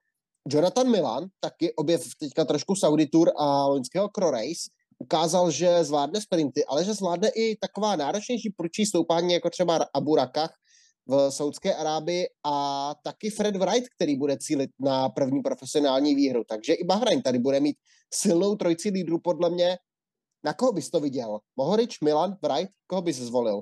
Jonathan 0.47 0.91
Milan, 0.91 1.27
taky 1.39 1.73
objev 1.75 2.01
teďka 2.19 2.45
trošku 2.45 2.75
Saudi 2.75 3.07
Tour 3.07 3.31
a 3.37 3.65
loňského 3.65 4.09
Cro 4.09 4.31
Race, 4.31 4.71
ukázal, 4.97 5.51
že 5.51 5.83
zvládne 5.83 6.21
sprinty, 6.21 6.65
ale 6.65 6.83
že 6.83 6.93
zvládne 6.93 7.29
i 7.35 7.55
taková 7.55 7.95
náročnější 7.95 8.49
průčí 8.49 8.85
stoupání, 8.85 9.33
jako 9.33 9.49
třeba 9.49 9.79
Abu 9.93 10.15
Rakach, 10.15 10.51
v 11.09 11.31
Saudské 11.31 11.75
Arábii 11.75 12.27
a 12.45 12.95
taky 13.03 13.29
Fred 13.29 13.55
Wright, 13.55 13.89
který 13.95 14.17
bude 14.17 14.37
cílit 14.37 14.69
na 14.79 15.09
první 15.09 15.41
profesionální 15.41 16.15
výhru. 16.15 16.43
Takže 16.43 16.73
i 16.73 16.83
Bahrain 16.83 17.21
tady 17.21 17.39
bude 17.39 17.59
mít 17.59 17.77
silnou 18.13 18.55
trojici 18.55 18.89
lídrů 18.89 19.19
podle 19.19 19.49
mě. 19.49 19.77
Na 20.43 20.53
koho 20.53 20.71
bys 20.71 20.89
to 20.89 20.99
viděl? 20.99 21.39
Mohorič, 21.55 21.99
Milan, 22.01 22.37
Wright? 22.43 22.73
Koho 22.87 23.01
bys 23.01 23.17
zvolil? 23.17 23.61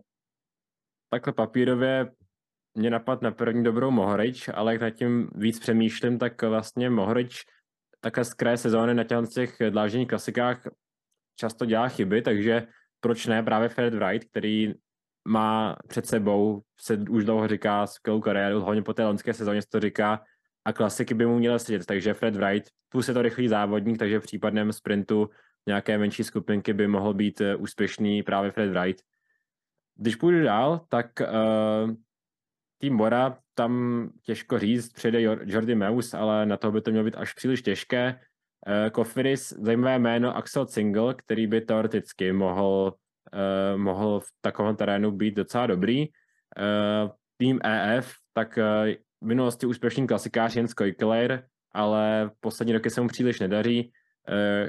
Takhle 1.10 1.34
papírově 1.34 2.12
mě 2.78 2.90
napad 2.90 3.22
na 3.22 3.32
první 3.32 3.64
dobrou 3.64 3.92
Mohorič, 3.92 4.50
ale 4.54 4.74
jak 4.74 4.82
nad 4.82 4.90
tím 4.90 5.30
víc 5.36 5.60
přemýšlím, 5.60 6.20
tak 6.20 6.42
vlastně 6.42 6.90
Mohorič 6.90 7.42
takhle 8.00 8.26
z 8.26 8.34
kraje 8.34 8.58
sezóny 8.58 8.94
na 8.94 9.04
těch 9.04 9.58
dlážděných 9.70 10.08
klasikách 10.08 10.62
často 11.36 11.66
dělá 11.66 11.88
chyby, 11.88 12.22
takže 12.22 12.68
proč 13.00 13.26
ne 13.26 13.44
právě 13.44 13.70
Fred 13.70 13.94
Wright, 13.94 14.30
který 14.30 14.74
má 15.28 15.76
před 15.88 16.06
sebou, 16.06 16.62
se 16.82 16.98
už 17.10 17.26
dlouho 17.26 17.48
říká, 17.48 17.88
skvělou 17.88 18.22
kariéru, 18.22 18.62
hlavně 18.62 18.82
po 18.82 18.94
té 18.94 19.06
loňské 19.06 19.34
sezóně 19.34 19.62
se 19.62 19.68
to 19.72 19.80
říká, 19.80 20.24
a 20.66 20.74
klasiky 20.74 21.14
by 21.14 21.26
mu 21.26 21.38
měly 21.38 21.60
sedět, 21.60 21.86
takže 21.86 22.14
Fred 22.14 22.36
Wright, 22.36 22.70
plus 22.90 23.08
je 23.08 23.14
to 23.14 23.22
rychlý 23.22 23.48
závodník, 23.48 23.98
takže 23.98 24.20
v 24.20 24.24
případném 24.24 24.74
sprintu 24.74 25.30
nějaké 25.68 25.98
menší 25.98 26.24
skupinky 26.24 26.74
by 26.74 26.88
mohl 26.88 27.14
být 27.14 27.42
uh, 27.42 27.62
úspěšný 27.62 28.24
právě 28.24 28.52
Fred 28.52 28.70
Wright. 28.70 29.04
Když 29.96 30.16
půjdu 30.16 30.44
dál, 30.44 30.86
tak 30.90 31.08
uh, 31.22 31.92
tým 32.78 32.98
Bora, 32.98 33.38
tam 33.56 34.10
těžko 34.24 34.60
říct, 34.60 34.94
přijde 34.94 35.22
Jordi 35.22 35.76
Meus, 35.76 36.14
ale 36.14 36.46
na 36.46 36.58
to 36.58 36.72
by 36.72 36.82
to 36.82 36.92
mělo 36.92 37.06
být 37.06 37.16
až 37.16 37.34
příliš 37.34 37.62
těžké. 37.62 38.20
Uh, 38.68 38.90
Kofiris, 38.90 39.54
zajímavé 39.54 40.00
jméno 40.00 40.38
Axel 40.38 40.68
Single, 40.68 41.14
který 41.14 41.48
by 41.48 41.62
teoreticky 41.62 42.32
mohl 42.32 42.94
uh, 43.34 43.80
mohl 43.80 44.20
v 44.20 44.28
takovém 44.42 44.76
terénu 44.76 45.12
být 45.12 45.36
docela 45.36 45.68
dobrý. 45.68 46.08
Uh, 46.08 47.12
tým 47.38 47.60
EF, 47.64 48.14
tak 48.34 48.58
v 49.22 49.26
minulosti 49.26 49.66
úspěšný 49.66 50.08
klasikář 50.08 50.56
Jens 50.56 50.74
Kojkeleir, 50.74 51.44
ale 51.74 52.32
poslední 52.40 52.74
roky 52.74 52.90
se 52.90 53.02
mu 53.02 53.08
příliš 53.08 53.40
nedaří. 53.40 53.92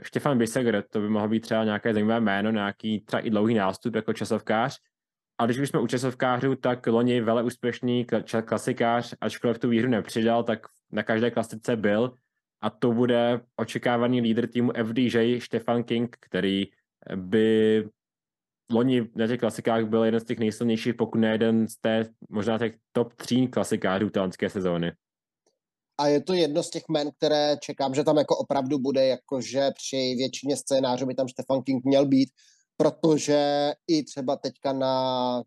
Štefan 0.02 0.38
Biseger, 0.38 0.84
to 0.90 1.00
by 1.00 1.08
mohlo 1.08 1.28
být 1.28 1.40
třeba 1.40 1.64
nějaké 1.64 1.92
zajímavé 1.92 2.20
jméno, 2.20 2.50
nějaký 2.50 3.00
třeba 3.00 3.20
i 3.20 3.30
dlouhý 3.30 3.54
nástup 3.54 3.94
jako 3.94 4.12
časovkář. 4.12 4.78
A 5.38 5.46
když 5.46 5.60
bychom 5.60 5.82
u 5.82 5.86
časovkářů, 5.86 6.56
tak 6.56 6.86
loni 6.86 7.20
vele 7.20 7.42
úspěšný 7.42 8.06
klasikář, 8.44 9.14
ačkoliv 9.20 9.58
tu 9.58 9.68
výhru 9.68 9.88
nepřidal, 9.88 10.44
tak 10.44 10.66
na 10.92 11.02
každé 11.02 11.30
klasice 11.30 11.76
byl. 11.76 12.14
A 12.60 12.70
to 12.70 12.92
bude 12.92 13.40
očekávaný 13.56 14.20
lídr 14.20 14.46
týmu 14.46 14.72
FDJ 14.84 15.40
Stefan 15.40 15.84
King, 15.84 16.16
který 16.20 16.64
by 17.16 17.84
loni 18.72 19.08
na 19.14 19.26
těch 19.26 19.40
klasikách 19.40 19.84
byl 19.84 20.04
jeden 20.04 20.20
z 20.20 20.24
těch 20.24 20.38
nejsilnějších, 20.38 20.94
pokud 20.94 21.18
ne 21.18 21.32
jeden 21.32 21.68
z 21.68 21.76
té 21.76 22.04
možná 22.28 22.58
těch 22.58 22.74
top 22.92 23.14
tří 23.14 23.48
klasikářů 23.48 24.10
talentské 24.10 24.50
sezóny. 24.50 24.92
A 25.98 26.06
je 26.06 26.22
to 26.22 26.34
jedno 26.34 26.62
z 26.62 26.70
těch 26.70 26.82
men, 26.88 27.10
které 27.16 27.56
čekám, 27.62 27.94
že 27.94 28.04
tam 28.04 28.16
jako 28.16 28.36
opravdu 28.36 28.78
bude, 28.78 29.06
jakože 29.06 29.70
při 29.74 30.14
většině 30.16 30.56
scénářů 30.56 31.06
by 31.06 31.14
tam 31.14 31.28
Stefan 31.28 31.62
King 31.62 31.84
měl 31.84 32.06
být, 32.06 32.28
protože 32.78 33.72
i 33.86 34.04
třeba 34.04 34.36
teďka 34.36 34.72
na, 34.72 35.42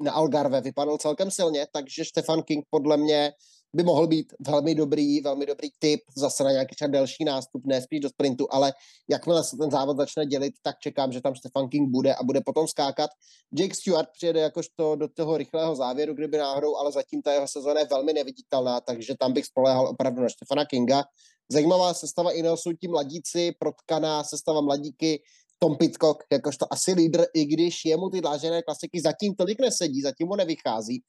na 0.00 0.12
Algarve 0.12 0.60
vypadal 0.60 0.98
celkem 0.98 1.30
silně, 1.30 1.66
takže 1.72 2.04
Stefan 2.04 2.42
King 2.42 2.64
podle 2.70 2.96
mě 2.96 3.32
by 3.74 3.82
mohl 3.82 4.06
být 4.06 4.32
velmi 4.46 4.74
dobrý, 4.74 5.20
velmi 5.20 5.46
dobrý 5.46 5.68
tip 5.78 6.00
zase 6.16 6.44
na 6.44 6.50
nějaký 6.50 6.74
třeba 6.74 6.88
delší 6.88 7.24
nástup, 7.24 7.62
ne 7.66 7.82
spíš 7.82 8.00
do 8.00 8.08
sprintu, 8.08 8.46
ale 8.50 8.72
jakmile 9.10 9.44
se 9.44 9.56
ten 9.56 9.70
závod 9.70 9.96
začne 9.96 10.26
dělit, 10.26 10.54
tak 10.62 10.78
čekám, 10.78 11.12
že 11.12 11.20
tam 11.20 11.36
Stefan 11.36 11.68
King 11.68 11.90
bude 11.90 12.14
a 12.14 12.22
bude 12.22 12.40
potom 12.40 12.68
skákat. 12.68 13.10
Jake 13.58 13.74
Stewart 13.74 14.08
přijede 14.12 14.40
jakožto 14.40 14.96
do 14.96 15.08
toho 15.08 15.36
rychlého 15.36 15.76
závěru, 15.76 16.14
kdyby 16.14 16.38
náhodou, 16.38 16.76
ale 16.76 16.92
zatím 16.92 17.22
ta 17.22 17.32
jeho 17.32 17.48
sezóna 17.48 17.80
je 17.80 17.86
velmi 17.90 18.12
neviditelná, 18.12 18.80
takže 18.80 19.14
tam 19.18 19.32
bych 19.32 19.46
spoléhal 19.46 19.88
opravdu 19.88 20.22
na 20.22 20.28
Stefana 20.28 20.64
Kinga. 20.64 21.04
Zajímavá 21.48 21.94
sestava 21.94 22.30
Ineosu, 22.30 22.72
ti 22.72 22.88
mladíci, 22.88 23.52
protkaná 23.58 24.24
sestava 24.24 24.60
mladíky, 24.60 25.22
Tom 25.58 25.76
Pitcock, 25.76 26.24
jakožto 26.32 26.72
asi 26.72 26.92
lídr, 26.92 27.24
i 27.34 27.44
když 27.44 27.84
jemu 27.84 28.10
ty 28.10 28.20
dlážené 28.20 28.62
klasiky 28.62 29.00
zatím 29.00 29.34
tolik 29.34 29.60
nesedí, 29.60 30.00
zatím 30.00 30.26
mu 30.26 30.36
nevychází, 30.36 31.02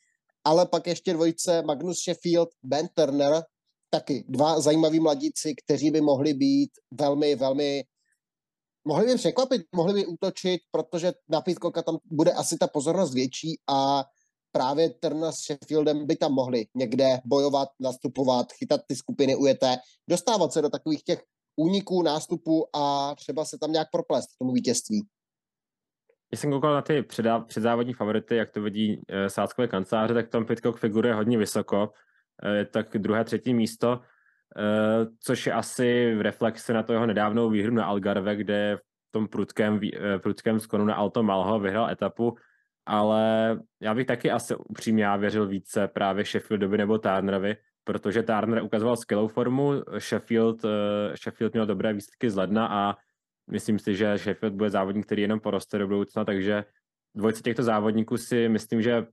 ale 0.44 0.66
pak 0.66 0.88
ještě 0.88 1.14
dvojice 1.14 1.62
Magnus 1.62 1.98
Sheffield, 2.04 2.50
Ben 2.64 2.88
Turner, 2.94 3.44
taky 3.90 4.26
dva 4.30 4.60
zajímaví 4.60 5.00
mladíci, 5.00 5.54
kteří 5.66 5.92
by 5.92 6.02
mohli 6.02 6.34
být 6.34 6.70
velmi, 6.92 7.36
velmi 7.36 7.84
mohli 8.88 9.06
by 9.06 9.16
překvapit, 9.16 9.62
mohli 9.76 9.94
by 9.94 10.06
útočit, 10.06 10.62
protože 10.72 11.14
na 11.30 11.42
Pitcocka 11.42 11.82
tam 11.82 11.98
bude 12.12 12.32
asi 12.32 12.58
ta 12.58 12.68
pozornost 12.68 13.14
větší 13.14 13.60
a 13.68 14.06
právě 14.52 14.90
Turner 14.90 15.32
s 15.32 15.36
Sheffieldem 15.36 16.08
by 16.08 16.16
tam 16.16 16.34
mohli 16.34 16.66
někde 16.76 17.20
bojovat, 17.26 17.70
nastupovat, 17.80 18.52
chytat 18.52 18.82
ty 18.88 18.96
skupiny 18.96 19.36
ujeté, 19.36 19.78
dostávat 20.10 20.54
se 20.54 20.62
do 20.62 20.70
takových 20.70 21.04
těch 21.04 21.24
úniků, 21.56 22.04
nástupů 22.04 22.68
a 22.76 23.16
třeba 23.16 23.46
se 23.46 23.58
tam 23.58 23.72
nějak 23.72 23.88
proplést 23.92 24.30
k 24.36 24.38
tomu 24.40 24.54
vítězství. 24.54 25.08
Když 26.30 26.40
jsem 26.40 26.52
koukal 26.52 26.74
na 26.74 26.82
ty 26.82 27.06
předzávodní 27.48 27.94
favority, 27.94 28.36
jak 28.36 28.52
to 28.52 28.62
vidí 28.62 29.02
e, 29.08 29.30
sáckové 29.30 29.68
kanceláře, 29.68 30.14
tak 30.14 30.30
tam 30.30 30.46
Pitcock 30.46 30.80
figuruje 30.80 31.14
hodně 31.14 31.38
vysoko, 31.38 31.92
e, 32.44 32.66
tak 32.66 32.98
druhé, 32.98 33.24
třetí 33.24 33.54
místo, 33.54 34.00
e, 34.58 35.06
což 35.20 35.46
je 35.46 35.54
asi 35.54 36.16
v 36.16 36.22
reflexi 36.22 36.74
na 36.74 36.84
to 36.84 36.94
jeho 36.94 37.06
nedávnou 37.06 37.50
výhru 37.50 37.74
na 37.74 37.86
Algarve, 37.86 38.36
kde 38.36 38.78
v 38.78 39.12
tom 39.12 39.28
prudkém, 39.28 39.80
e, 39.84 40.20
prudkém 40.20 40.60
skonu 40.60 40.86
na 40.86 40.96
Alto 40.96 41.24
Malho 41.24 41.60
vyhrál 41.60 41.90
etapu, 41.90 42.36
ale 42.86 43.58
já 43.82 43.96
bych 43.96 44.08
taky 44.08 44.32
asi 44.32 44.56
upřímně 44.56 45.08
věřil 45.18 45.48
více 45.48 45.88
právě 45.88 46.26
Sheffieldovi 46.26 46.78
nebo 46.78 46.98
Turnerovi, 46.98 47.56
protože 47.86 48.24
Turner 48.24 48.64
ukazoval 48.64 48.98
skvělou 48.98 49.28
formu, 49.28 49.74
Sheffield, 50.00 50.66
Sheffield 51.24 51.54
měl 51.54 51.66
dobré 51.66 51.94
výsledky 51.94 52.30
z 52.30 52.36
ledna 52.36 52.68
a 52.68 52.96
Myslím 53.52 53.80
si, 53.80 53.96
že 53.96 54.18
Sheffield 54.18 54.54
bude 54.54 54.70
závodník, 54.70 55.06
který 55.06 55.22
jenom 55.22 55.40
poroste 55.40 55.78
do 55.78 55.88
budoucna, 55.88 56.26
takže 56.26 56.66
dvojce 57.16 57.42
těchto 57.42 57.64
závodníků 57.64 58.18
si 58.18 58.50
myslím, 58.50 58.82
že 58.82 59.06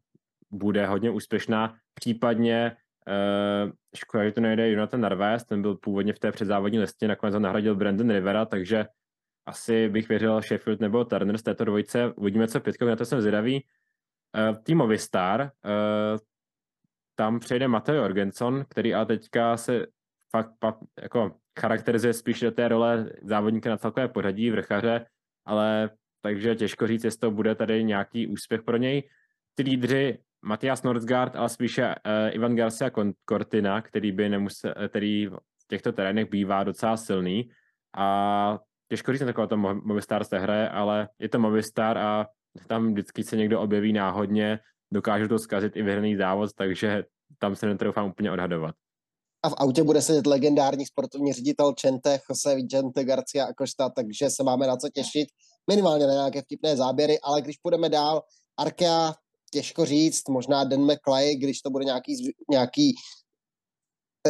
bude 0.50 0.86
hodně 0.86 1.10
úspěšná. 1.10 1.76
Případně 1.94 2.76
uh, 3.06 3.72
škoda, 3.96 4.24
že 4.24 4.32
to 4.32 4.40
nejde 4.40 4.70
Jonathan 4.70 5.00
Narváez, 5.00 5.44
ten 5.44 5.62
byl 5.62 5.74
původně 5.74 6.12
v 6.12 6.18
té 6.18 6.32
předzávodní 6.32 6.78
listě, 6.78 7.08
nakonec 7.08 7.34
ho 7.34 7.40
nahradil 7.40 7.76
Brandon 7.76 8.10
Rivera, 8.10 8.44
takže 8.44 8.86
asi 9.46 9.88
bych 9.88 10.08
věřil 10.08 10.42
Sheffield 10.42 10.80
nebo 10.80 11.04
Turner 11.04 11.38
z 11.38 11.42
této 11.42 11.64
dvojice. 11.64 12.12
Uvidíme, 12.16 12.48
co 12.48 12.60
pětkou, 12.60 12.86
na 12.86 12.96
to 12.96 13.04
jsem 13.04 13.20
zvědavý. 13.20 13.64
Uh, 14.50 14.56
tým 14.62 14.78
Movistar, 14.78 15.40
uh, 15.40 16.18
tam 17.14 17.40
přejde 17.40 17.68
Mateo 17.68 17.94
Jorgenson, 17.94 18.64
který 18.68 18.94
a 18.94 19.04
teďka 19.04 19.56
se 19.56 19.86
fakt, 20.30 20.52
fakt 20.60 20.78
jako 21.02 21.34
charakterizuje 21.60 22.12
spíš 22.12 22.40
do 22.40 22.50
té 22.50 22.68
role 22.68 23.10
závodníka 23.22 23.70
na 23.70 23.76
celkové 23.76 24.08
pořadí 24.08 24.50
vrchaře, 24.50 25.06
ale 25.46 25.90
takže 26.22 26.54
těžko 26.54 26.86
říct, 26.86 27.04
jestli 27.04 27.18
to 27.18 27.30
bude 27.30 27.54
tady 27.54 27.84
nějaký 27.84 28.26
úspěch 28.26 28.62
pro 28.62 28.76
něj. 28.76 29.08
Ty 29.54 29.62
lídři 29.62 30.18
Matias 30.44 30.82
Nordsgaard, 30.82 31.36
ale 31.36 31.48
spíše 31.48 31.86
uh, 31.86 32.34
Ivan 32.34 32.56
Garcia 32.56 32.90
Cortina, 33.28 33.82
který 33.82 34.12
by 34.12 34.28
nemusel, 34.28 34.74
který 34.88 35.26
v 35.26 35.68
těchto 35.68 35.92
terénech 35.92 36.30
bývá 36.30 36.64
docela 36.64 36.96
silný 36.96 37.50
a 37.96 38.58
těžko 38.88 39.12
říct 39.12 39.20
na 39.20 39.26
taková 39.26 39.46
to 39.46 39.56
Movistar 39.56 40.24
se 40.24 40.38
hraje, 40.38 40.68
ale 40.68 41.08
je 41.18 41.28
to 41.28 41.38
Movistar 41.38 41.98
a 41.98 42.26
tam 42.66 42.92
vždycky 42.92 43.24
se 43.24 43.36
někdo 43.36 43.60
objeví 43.60 43.92
náhodně, 43.92 44.58
dokážu 44.92 45.28
to 45.28 45.38
zkazit 45.38 45.76
i 45.76 45.82
vyhraný 45.82 46.16
závod, 46.16 46.50
takže 46.52 47.04
tam 47.38 47.56
se 47.56 47.66
netroufám 47.66 48.10
úplně 48.10 48.32
odhadovat. 48.32 48.74
A 49.42 49.48
v 49.48 49.54
autě 49.56 49.82
bude 49.82 50.02
sedět 50.02 50.26
legendární 50.26 50.86
sportovní 50.86 51.32
ředitel 51.32 51.72
Čente, 51.72 52.20
Jose 52.30 52.54
Vicente 52.54 53.04
Garcia 53.04 53.46
Acosta, 53.46 53.88
takže 53.88 54.30
se 54.30 54.42
máme 54.42 54.66
na 54.66 54.76
co 54.76 54.88
těšit. 54.88 55.28
Minimálně 55.70 56.06
na 56.06 56.12
nějaké 56.12 56.42
vtipné 56.42 56.76
záběry, 56.76 57.20
ale 57.20 57.42
když 57.42 57.56
půjdeme 57.56 57.88
dál, 57.88 58.22
Arkea, 58.56 59.14
těžko 59.52 59.84
říct, 59.84 60.28
možná 60.28 60.64
Dan 60.64 60.80
McClay, 60.80 61.36
když 61.36 61.60
to 61.60 61.70
bude 61.70 61.84
nějaký, 61.84 62.34
nějaký 62.50 62.94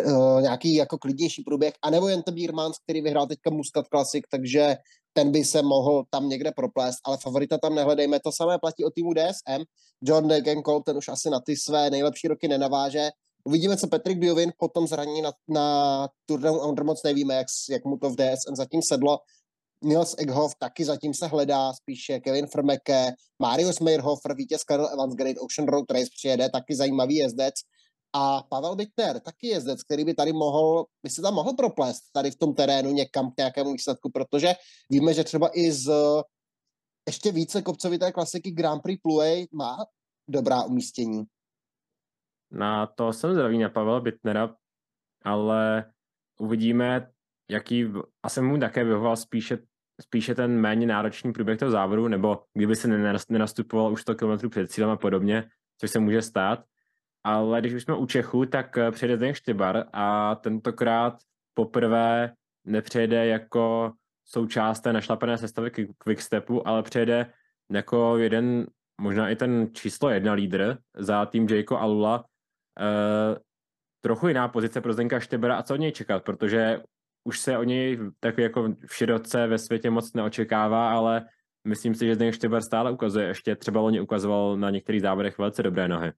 uh, 0.07 0.43
nějaký 0.43 0.75
jako 0.75 0.99
klidnější 0.99 1.43
průběh, 1.43 1.75
anebo 1.83 2.09
jen 2.09 2.23
ten 2.23 2.35
Biermans, 2.35 2.79
který 2.79 3.01
vyhrál 3.01 3.27
teďka 3.27 3.51
Muscat 3.51 3.87
Classic, 3.87 4.25
takže 4.31 4.77
ten 5.13 5.33
by 5.33 5.45
se 5.45 5.63
mohl 5.63 6.05
tam 6.11 6.29
někde 6.29 6.53
proplést, 6.53 6.99
ale 7.05 7.17
favorita 7.17 7.59
tam 7.59 7.75
nehledejme. 7.75 8.21
To 8.21 8.33
samé 8.33 8.59
platí 8.59 8.85
o 8.85 8.91
týmu 8.91 9.13
DSM. 9.15 9.63
John 10.03 10.29
Degenkolb, 10.29 10.85
ten 10.85 10.97
už 10.97 11.09
asi 11.09 11.31
na 11.31 11.41
ty 11.41 11.57
své 11.57 11.91
nejlepší 11.91 12.29
roky 12.29 12.49
nenaváže. 12.49 13.11
Uvidíme, 13.45 13.77
co 13.77 13.89
Patrick 13.89 14.21
Biovin 14.21 14.53
potom 14.59 14.87
zraní 14.87 15.23
na, 15.23 15.33
na 15.49 16.09
turnaji 16.27 16.61
Under 16.61 16.85
moc 16.85 17.03
nevíme, 17.03 17.35
jak, 17.35 17.47
jak 17.71 17.85
mu 17.85 17.97
to 17.97 18.11
v 18.11 18.17
DSM 18.17 18.57
zatím 18.57 18.83
sedlo. 18.83 19.19
Nils 19.85 20.15
Egghoff 20.19 20.55
taky 20.59 20.85
zatím 20.85 21.15
se 21.15 21.27
hledá, 21.27 21.73
spíše 21.73 22.21
Kevin 22.21 22.47
Frmeke, 22.47 23.13
Marius 23.39 23.81
Meyerhofer, 23.81 24.35
vítěz 24.35 24.65
Karel 24.65 24.89
Evans 24.93 25.15
Great 25.15 25.37
Ocean 25.41 25.69
Road 25.69 25.91
Race 25.91 26.11
přijede, 26.17 26.51
taky 26.51 26.77
zajímavý 26.77 27.17
jezdec. 27.17 27.55
A 28.13 28.43
Pavel 28.43 28.77
Bittner, 28.77 29.21
taky 29.21 29.47
jezdec, 29.47 29.83
který 29.83 30.05
by 30.05 30.15
tady 30.15 30.33
mohl, 30.33 30.87
by 31.03 31.11
se 31.11 31.23
tam 31.23 31.35
mohl 31.35 31.53
proplést 31.53 32.03
tady 32.13 32.31
v 32.31 32.37
tom 32.37 32.55
terénu 32.55 32.93
někam 32.93 33.31
k 33.31 33.37
nějakému 33.37 33.73
výsledku, 33.73 34.11
protože 34.11 34.53
víme, 34.91 35.15
že 35.15 35.25
třeba 35.25 35.51
i 35.55 35.73
z 35.73 35.93
ještě 37.07 37.33
více 37.33 37.63
kopcovité 37.63 38.13
klasiky 38.13 38.51
Grand 38.51 38.83
Prix 38.83 39.03
Plouay 39.03 39.47
má 39.53 39.79
dobrá 40.29 40.63
umístění. 40.63 41.25
Na 42.51 42.87
to 42.87 43.13
jsem 43.13 43.33
zdravý 43.33 43.59
na 43.59 43.69
Pavel 43.69 44.01
Bittnera, 44.01 44.57
ale 45.25 45.93
uvidíme, 46.41 47.13
jaký, 47.51 47.93
asi 48.23 48.41
mu 48.41 48.59
také 48.59 48.85
vyhoval 48.85 49.17
spíše, 49.17 49.59
spíše 50.01 50.35
ten 50.35 50.61
méně 50.61 50.87
náročný 50.87 51.33
průběh 51.33 51.59
toho 51.59 51.71
závodu, 51.71 52.09
nebo 52.09 52.45
kdyby 52.55 52.77
se 52.77 52.89
nenastupoval 53.29 53.93
už 53.93 54.03
100 54.03 54.15
km 54.15 54.51
před 54.51 54.71
cílem 54.71 54.91
a 54.91 54.97
podobně, 54.97 55.49
což 55.81 55.91
se 55.91 55.99
může 55.99 56.23
stát. 56.23 56.65
Ale 57.25 57.61
když 57.61 57.73
už 57.75 57.83
jsme 57.83 57.97
u 57.97 58.07
Čechu, 58.07 58.47
tak 58.47 58.79
eh, 58.79 58.91
přijede 58.91 59.17
ten 59.17 59.35
Štybar 59.35 59.85
a 59.93 60.35
tentokrát 60.35 61.19
poprvé 61.55 62.33
nepřejede 62.65 63.27
jako 63.27 63.93
součást 64.25 64.81
té 64.81 64.93
našlapené 64.93 65.39
sestavy 65.39 65.71
Quickstepu, 65.99 66.69
ale 66.69 66.83
přejede 66.83 67.33
jako 67.73 68.19
jeden, 68.19 68.67
možná 69.01 69.29
i 69.29 69.37
ten 69.37 69.69
číslo 69.73 70.11
jedna 70.11 70.33
lídr 70.33 70.79
za 70.97 71.27
tým 71.27 71.49
Jayko 71.49 71.79
Alula. 71.79 72.25
E, 72.81 73.41
trochu 74.01 74.29
jiná 74.29 74.49
pozice 74.49 74.81
pro 74.81 74.93
Zdenka 74.93 75.21
Štebera 75.21 75.57
a 75.57 75.63
co 75.63 75.75
od 75.75 75.77
něj 75.77 75.93
čekat, 75.93 76.25
protože 76.25 76.83
už 77.25 77.41
se 77.41 77.59
o 77.59 77.63
něj 77.63 77.99
tak 78.21 78.39
jako 78.39 78.69
v 78.87 78.95
široce 78.95 79.47
ve 79.47 79.59
světě 79.59 79.91
moc 79.91 80.13
neočekává, 80.13 80.93
ale 80.93 81.27
myslím 81.69 81.95
si, 81.95 82.07
že 82.07 82.15
Zdeněk 82.15 82.35
Štěber 82.35 82.63
stále 82.63 82.91
ukazuje, 82.91 83.27
ještě 83.27 83.57
třeba 83.57 83.81
loni 83.81 84.01
ukazoval 84.01 84.57
na 84.57 84.71
některých 84.71 85.03
závodech 85.03 85.39
velice 85.39 85.63
dobré 85.63 85.89
nohy. 85.89 86.13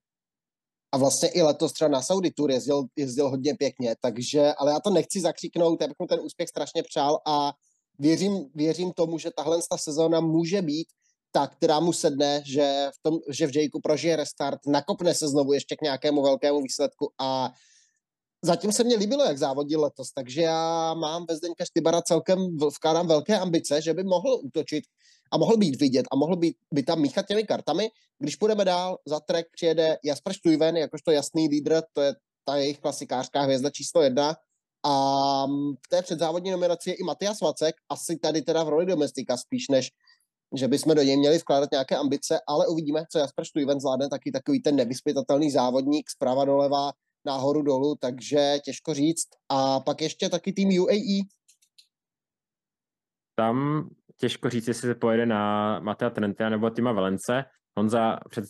A 0.95 0.97
vlastně 0.97 1.29
i 1.29 1.43
letos 1.43 1.73
třeba 1.73 1.89
na 1.89 2.03
Saudi 2.03 2.31
Tour 2.31 2.51
jezdil, 2.51 2.85
jezdil 2.97 3.31
hodně 3.31 3.55
pěkně, 3.55 3.95
takže, 4.01 4.53
ale 4.53 4.73
já 4.73 4.81
to 4.81 4.91
nechci 4.91 5.21
zakřiknout, 5.21 5.81
já 5.81 5.89
bych 5.89 5.99
mu 5.99 6.07
ten 6.07 6.21
úspěch 6.23 6.49
strašně 6.49 6.83
přál 6.83 7.19
a 7.27 7.53
věřím, 7.99 8.51
věřím 8.55 8.93
tomu, 8.93 9.19
že 9.19 9.31
tahle 9.37 9.59
ta 9.71 9.79
sezóna 9.79 10.21
může 10.21 10.63
být 10.63 10.87
ta, 11.33 11.47
která 11.47 11.81
mu 11.81 11.93
sedne, 11.93 12.43
že 12.47 12.91
v, 12.95 12.99
tom, 13.03 13.19
že 13.31 13.47
v 13.47 13.57
Jakeu 13.57 13.81
prožije 13.81 14.17
restart, 14.17 14.61
nakopne 14.67 15.15
se 15.15 15.29
znovu 15.29 15.53
ještě 15.53 15.77
k 15.77 15.83
nějakému 15.83 16.23
velkému 16.23 16.63
výsledku 16.63 17.13
a 17.21 17.51
zatím 18.43 18.73
se 18.73 18.85
mně 18.85 18.97
líbilo, 18.97 19.25
jak 19.25 19.39
závodil 19.39 19.81
letos, 19.81 20.13
takže 20.13 20.43
já 20.43 20.95
mám 20.95 21.27
ve 21.29 21.37
Zdeňka 21.37 21.65
Štybara 21.65 22.03
celkem 22.03 22.57
vkládám 22.77 23.07
velké 23.07 23.39
ambice, 23.39 23.83
že 23.83 23.95
by 23.95 24.05
mohl 24.05 24.41
útočit 24.43 24.85
a 25.35 25.39
mohl 25.39 25.57
být 25.57 25.81
vidět 25.81 26.07
a 26.13 26.17
mohl 26.17 26.37
být, 26.37 26.57
by 26.73 26.83
tam 26.83 27.01
míchat 27.01 27.27
těmi 27.27 27.45
kartami. 27.45 27.91
Když 28.19 28.37
půjdeme 28.37 28.65
dál, 28.65 28.99
za 29.07 29.21
trek 29.21 29.47
přijede 29.53 29.99
Jasper 30.05 30.33
Stuyven, 30.33 30.77
jakožto 30.77 31.11
jasný 31.11 31.49
lídr, 31.49 31.83
to 31.93 32.01
je 32.01 32.15
ta 32.45 32.57
jejich 32.57 32.79
klasikářská 32.79 33.43
hvězda 33.43 33.71
číslo 33.71 34.03
jedna. 34.03 34.37
A 34.87 35.47
v 35.87 35.89
té 35.89 36.03
předzávodní 36.03 36.51
nominaci 36.51 36.91
je 36.91 36.95
i 36.95 37.03
Matias 37.03 37.41
Vacek, 37.41 37.75
asi 37.89 38.19
tady 38.19 38.43
teda 38.43 38.65
v 38.65 38.69
roli 38.69 38.87
domestika 38.87 39.37
spíš, 39.37 39.69
než 39.69 39.91
že 40.57 40.69
bychom 40.69 40.95
do 40.95 41.03
něj 41.03 41.17
měli 41.17 41.39
vkládat 41.39 41.71
nějaké 41.73 41.97
ambice, 41.97 42.41
ale 42.47 42.67
uvidíme, 42.67 43.05
co 43.11 43.19
Jasper 43.19 43.45
Stuyven 43.45 43.81
zvládne, 43.81 44.09
taky 44.09 44.33
takový 44.33 44.63
ten 44.63 44.77
nevyspytatelný 44.77 45.51
závodník 45.51 46.11
zprava 46.11 46.45
doleva, 46.45 46.93
nahoru 47.27 47.63
dolů, 47.63 47.95
takže 48.01 48.59
těžko 48.65 48.95
říct. 48.95 49.29
A 49.49 49.81
pak 49.81 50.01
ještě 50.01 50.29
taky 50.29 50.53
tým 50.53 50.83
UAE. 50.83 51.21
Tam 53.35 53.89
těžko 54.21 54.51
říct, 54.51 54.69
jestli 54.69 54.89
se 54.89 54.95
pojede 54.95 55.27
na 55.27 55.81
Matea 55.81 56.11
Trentina 56.11 56.49
nebo 56.49 56.71
Tima 56.71 56.93
Valence. 56.93 57.45
Honza 57.77 58.19
před, 58.31 58.45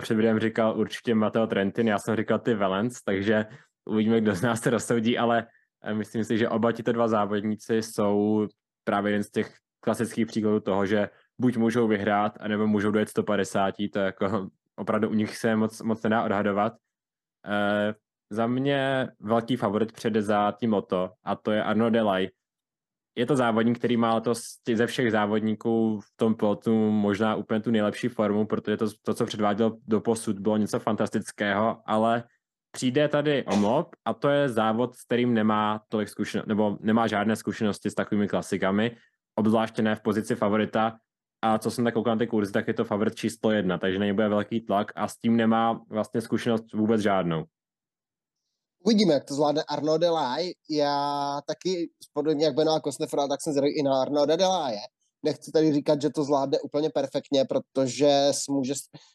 před 0.00 0.14
videem 0.14 0.38
říkal 0.38 0.78
určitě 0.78 1.14
Mateo 1.14 1.46
Trentin, 1.46 1.88
já 1.88 1.98
jsem 1.98 2.16
říkal 2.16 2.38
ty 2.38 2.54
Valence, 2.54 3.00
takže 3.04 3.46
uvidíme, 3.84 4.20
kdo 4.20 4.34
z 4.34 4.42
nás 4.42 4.60
se 4.60 4.70
rozsoudí, 4.70 5.18
ale 5.18 5.46
eh, 5.84 5.94
myslím 5.94 6.24
si, 6.24 6.38
že 6.38 6.48
oba 6.48 6.72
tito 6.72 6.92
dva 6.92 7.08
závodníci 7.08 7.82
jsou 7.82 8.46
právě 8.84 9.12
jeden 9.12 9.22
z 9.22 9.30
těch 9.30 9.54
klasických 9.80 10.26
příkladů 10.26 10.60
toho, 10.60 10.86
že 10.86 11.10
buď 11.38 11.56
můžou 11.56 11.88
vyhrát, 11.88 12.38
anebo 12.40 12.66
můžou 12.66 12.90
dojet 12.90 13.08
150, 13.08 13.74
to 13.92 13.98
jako 13.98 14.48
opravdu 14.76 15.08
u 15.08 15.14
nich 15.14 15.36
se 15.36 15.56
moc, 15.56 15.82
moc 15.82 16.02
nedá 16.02 16.24
odhadovat. 16.24 16.72
E, 17.46 17.94
za 18.30 18.46
mě 18.46 19.08
velký 19.20 19.56
favorit 19.56 19.92
přede 19.92 20.22
za 20.22 20.52
tím 20.60 20.70
Moto 20.70 21.10
a 21.24 21.36
to 21.36 21.50
je 21.50 21.64
Arno 21.64 21.90
Delay, 21.90 22.28
je 23.16 23.26
to 23.26 23.36
závodník, 23.36 23.78
který 23.78 23.96
má 23.96 24.14
letos 24.14 24.42
ze 24.74 24.86
všech 24.86 25.12
závodníků 25.12 26.00
v 26.00 26.06
tom 26.16 26.34
pilotu 26.34 26.90
možná 26.90 27.34
úplně 27.34 27.60
tu 27.60 27.70
nejlepší 27.70 28.08
formu, 28.08 28.46
protože 28.46 28.76
to, 28.76 28.86
to 29.02 29.14
co 29.14 29.26
předváděl 29.26 29.76
do 29.86 30.00
posud, 30.00 30.38
bylo 30.38 30.56
něco 30.56 30.78
fantastického, 30.78 31.78
ale 31.86 32.24
přijde 32.70 33.08
tady 33.08 33.44
omlop 33.44 33.96
a 34.04 34.14
to 34.14 34.28
je 34.28 34.48
závod, 34.48 34.94
s 34.94 35.04
kterým 35.04 35.34
nemá 35.34 35.80
tolik 35.88 36.08
zkušenosti, 36.08 36.48
nebo 36.48 36.78
nemá 36.80 37.06
žádné 37.06 37.36
zkušenosti 37.36 37.90
s 37.90 37.94
takovými 37.94 38.28
klasikami, 38.28 38.96
obzvláště 39.34 39.82
ne 39.82 39.94
v 39.94 40.00
pozici 40.00 40.34
favorita. 40.34 40.96
A 41.44 41.58
co 41.58 41.70
jsem 41.70 41.84
tak 41.84 41.94
koukal 41.94 42.14
na 42.14 42.18
ty 42.18 42.26
kurzy, 42.26 42.52
tak 42.52 42.68
je 42.68 42.74
to 42.74 42.84
favorit 42.84 43.14
číslo 43.14 43.50
jedna, 43.50 43.78
takže 43.78 43.98
na 43.98 44.04
něj 44.04 44.14
bude 44.14 44.28
velký 44.28 44.60
tlak 44.60 44.92
a 44.94 45.08
s 45.08 45.18
tím 45.18 45.36
nemá 45.36 45.80
vlastně 45.90 46.20
zkušenost 46.20 46.72
vůbec 46.72 47.00
žádnou. 47.00 47.44
Uvidíme, 48.84 49.14
jak 49.14 49.24
to 49.24 49.34
zvládne 49.34 49.62
Arno 49.62 49.98
Delay. 49.98 50.52
Já 50.70 51.40
taky, 51.46 51.90
podobně 52.12 52.44
jak 52.44 52.54
Benoit 52.54 52.82
Kosnefra, 52.82 53.28
tak 53.28 53.42
jsem 53.42 53.52
zvědavý 53.52 53.78
i 53.78 53.82
na 53.82 54.00
Arno 54.00 54.26
Delaye. 54.26 54.78
Nechci 55.24 55.52
tady 55.52 55.72
říkat, 55.72 56.02
že 56.02 56.10
to 56.10 56.24
zvládne 56.24 56.60
úplně 56.60 56.90
perfektně, 56.90 57.44
protože 57.44 58.28
se 58.30 58.52
může, 58.52 58.74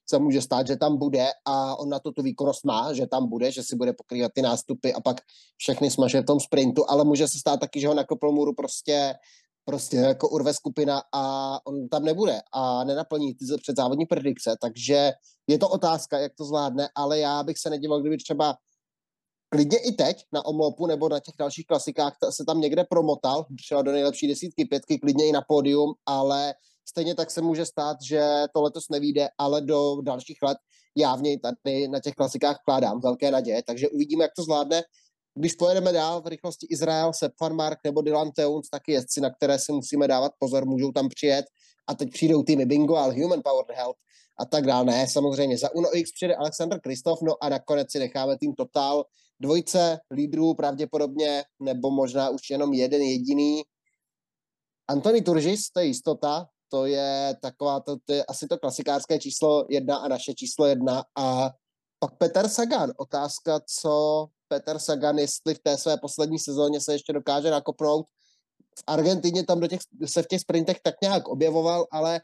se 0.09 0.19
může 0.19 0.41
stát, 0.41 0.67
že 0.67 0.75
tam 0.75 0.97
bude 0.97 1.27
a 1.45 1.79
on 1.79 1.89
na 1.89 1.99
to 1.99 2.11
tu 2.11 2.23
výkonnost 2.23 2.65
má, 2.65 2.93
že 2.93 3.07
tam 3.07 3.29
bude, 3.29 3.51
že 3.51 3.63
si 3.63 3.75
bude 3.75 3.93
pokrývat 3.93 4.31
ty 4.35 4.41
nástupy 4.41 4.93
a 4.93 5.01
pak 5.01 5.17
všechny 5.57 5.91
smaže 5.91 6.21
v 6.21 6.25
tom 6.25 6.39
sprintu, 6.39 6.83
ale 6.89 7.03
může 7.03 7.27
se 7.27 7.39
stát 7.39 7.59
taky, 7.59 7.79
že 7.79 7.87
ho 7.87 7.93
na 7.93 8.03
Koplomůru 8.03 8.53
prostě 8.53 9.13
prostě 9.65 9.97
jako 9.97 10.29
urve 10.29 10.53
skupina 10.53 11.01
a 11.13 11.21
on 11.65 11.89
tam 11.89 12.03
nebude 12.03 12.39
a 12.53 12.83
nenaplní 12.83 13.33
ty 13.33 13.45
předzávodní 13.61 14.05
predikce, 14.05 14.55
takže 14.61 15.11
je 15.47 15.57
to 15.57 15.69
otázka, 15.69 16.19
jak 16.19 16.31
to 16.35 16.45
zvládne, 16.45 16.89
ale 16.95 17.19
já 17.19 17.43
bych 17.43 17.57
se 17.57 17.69
nedíval, 17.69 18.01
kdyby 18.01 18.17
třeba 18.17 18.55
klidně 19.49 19.77
i 19.77 19.91
teď 19.91 20.17
na 20.33 20.45
omlopu 20.45 20.87
nebo 20.87 21.09
na 21.09 21.19
těch 21.19 21.35
dalších 21.39 21.65
klasikách 21.65 22.17
se 22.29 22.45
tam 22.45 22.61
někde 22.61 22.83
promotal, 22.83 23.45
třeba 23.63 23.81
do 23.81 23.91
nejlepší 23.91 24.27
desítky, 24.27 24.65
pětky, 24.65 24.99
klidně 24.99 25.27
i 25.27 25.31
na 25.31 25.41
pódium, 25.47 25.93
ale 26.05 26.53
stejně 26.89 27.15
tak 27.15 27.31
se 27.31 27.41
může 27.41 27.65
stát, 27.65 27.97
že 28.01 28.43
to 28.53 28.61
letos 28.61 28.83
nevíde, 28.91 29.27
ale 29.37 29.61
do 29.61 30.01
dalších 30.01 30.37
let 30.43 30.57
já 30.97 31.15
v 31.15 31.21
něj 31.21 31.39
tady 31.39 31.87
na 31.87 31.99
těch 31.99 32.13
klasikách 32.13 32.57
vkládám 32.61 32.99
velké 33.01 33.31
naděje, 33.31 33.63
takže 33.67 33.89
uvidíme, 33.89 34.23
jak 34.23 34.31
to 34.35 34.43
zvládne. 34.43 34.83
Když 35.35 35.53
pojedeme 35.53 35.93
dál 35.93 36.21
v 36.21 36.27
rychlosti 36.27 36.67
Izrael, 36.69 37.13
Sepp 37.13 37.35
Van 37.41 37.55
Mark 37.55 37.79
nebo 37.83 38.01
Dylan 38.01 38.31
Teuns, 38.31 38.69
taky 38.69 38.91
jezdci, 38.91 39.21
na 39.21 39.29
které 39.29 39.59
si 39.59 39.71
musíme 39.71 40.07
dávat 40.07 40.31
pozor, 40.39 40.65
můžou 40.65 40.91
tam 40.91 41.09
přijet 41.09 41.45
a 41.87 41.95
teď 41.95 42.09
přijdou 42.13 42.43
týmy 42.43 42.65
Bingo, 42.65 42.95
ale 42.95 43.13
Human 43.13 43.41
Powered 43.43 43.77
Health 43.77 43.97
a 44.39 44.45
tak 44.45 44.65
dále. 44.65 44.85
Ne, 44.85 45.07
samozřejmě 45.07 45.57
za 45.57 45.75
Uno 45.75 45.97
X 45.97 46.11
přijde 46.11 46.35
Alexander 46.35 46.79
Kristof, 46.79 47.19
no 47.21 47.43
a 47.43 47.49
nakonec 47.49 47.91
si 47.91 47.99
necháme 47.99 48.37
tým 48.37 48.53
Total, 48.53 49.03
dvojce 49.39 49.99
lídrů 50.11 50.53
pravděpodobně, 50.53 51.43
nebo 51.59 51.91
možná 51.91 52.29
už 52.29 52.49
jenom 52.49 52.73
jeden 52.73 53.01
jediný. 53.01 53.63
Antony 54.87 55.21
Turžis, 55.21 55.69
to 55.69 55.79
je 55.79 55.85
jistota, 55.85 56.47
to 56.69 56.85
je 56.85 57.35
taková, 57.41 57.79
to, 57.79 57.97
to 58.05 58.13
je 58.13 58.25
asi 58.25 58.47
to 58.47 58.57
klasikářské 58.57 59.19
číslo 59.19 59.65
jedna 59.69 59.97
a 59.97 60.07
naše 60.07 60.33
číslo 60.33 60.65
jedna 60.65 61.03
a 61.15 61.49
Peter 62.17 62.49
Sagan. 62.49 62.93
Otázka, 62.97 63.59
co 63.79 64.25
Peter 64.47 64.79
Sagan, 64.79 65.17
jestli 65.17 65.55
v 65.55 65.59
té 65.59 65.77
své 65.77 65.97
poslední 65.97 66.39
sezóně 66.39 66.81
se 66.81 66.93
ještě 66.93 67.13
dokáže 67.13 67.51
nakopnout. 67.51 68.05
V 68.79 68.83
Argentině 68.87 69.43
tam 69.43 69.59
do 69.59 69.67
těch, 69.67 69.79
se 70.05 70.23
v 70.23 70.27
těch 70.27 70.41
sprintech 70.41 70.79
tak 70.83 70.95
nějak 71.01 71.27
objevoval, 71.27 71.87
ale 71.91 72.21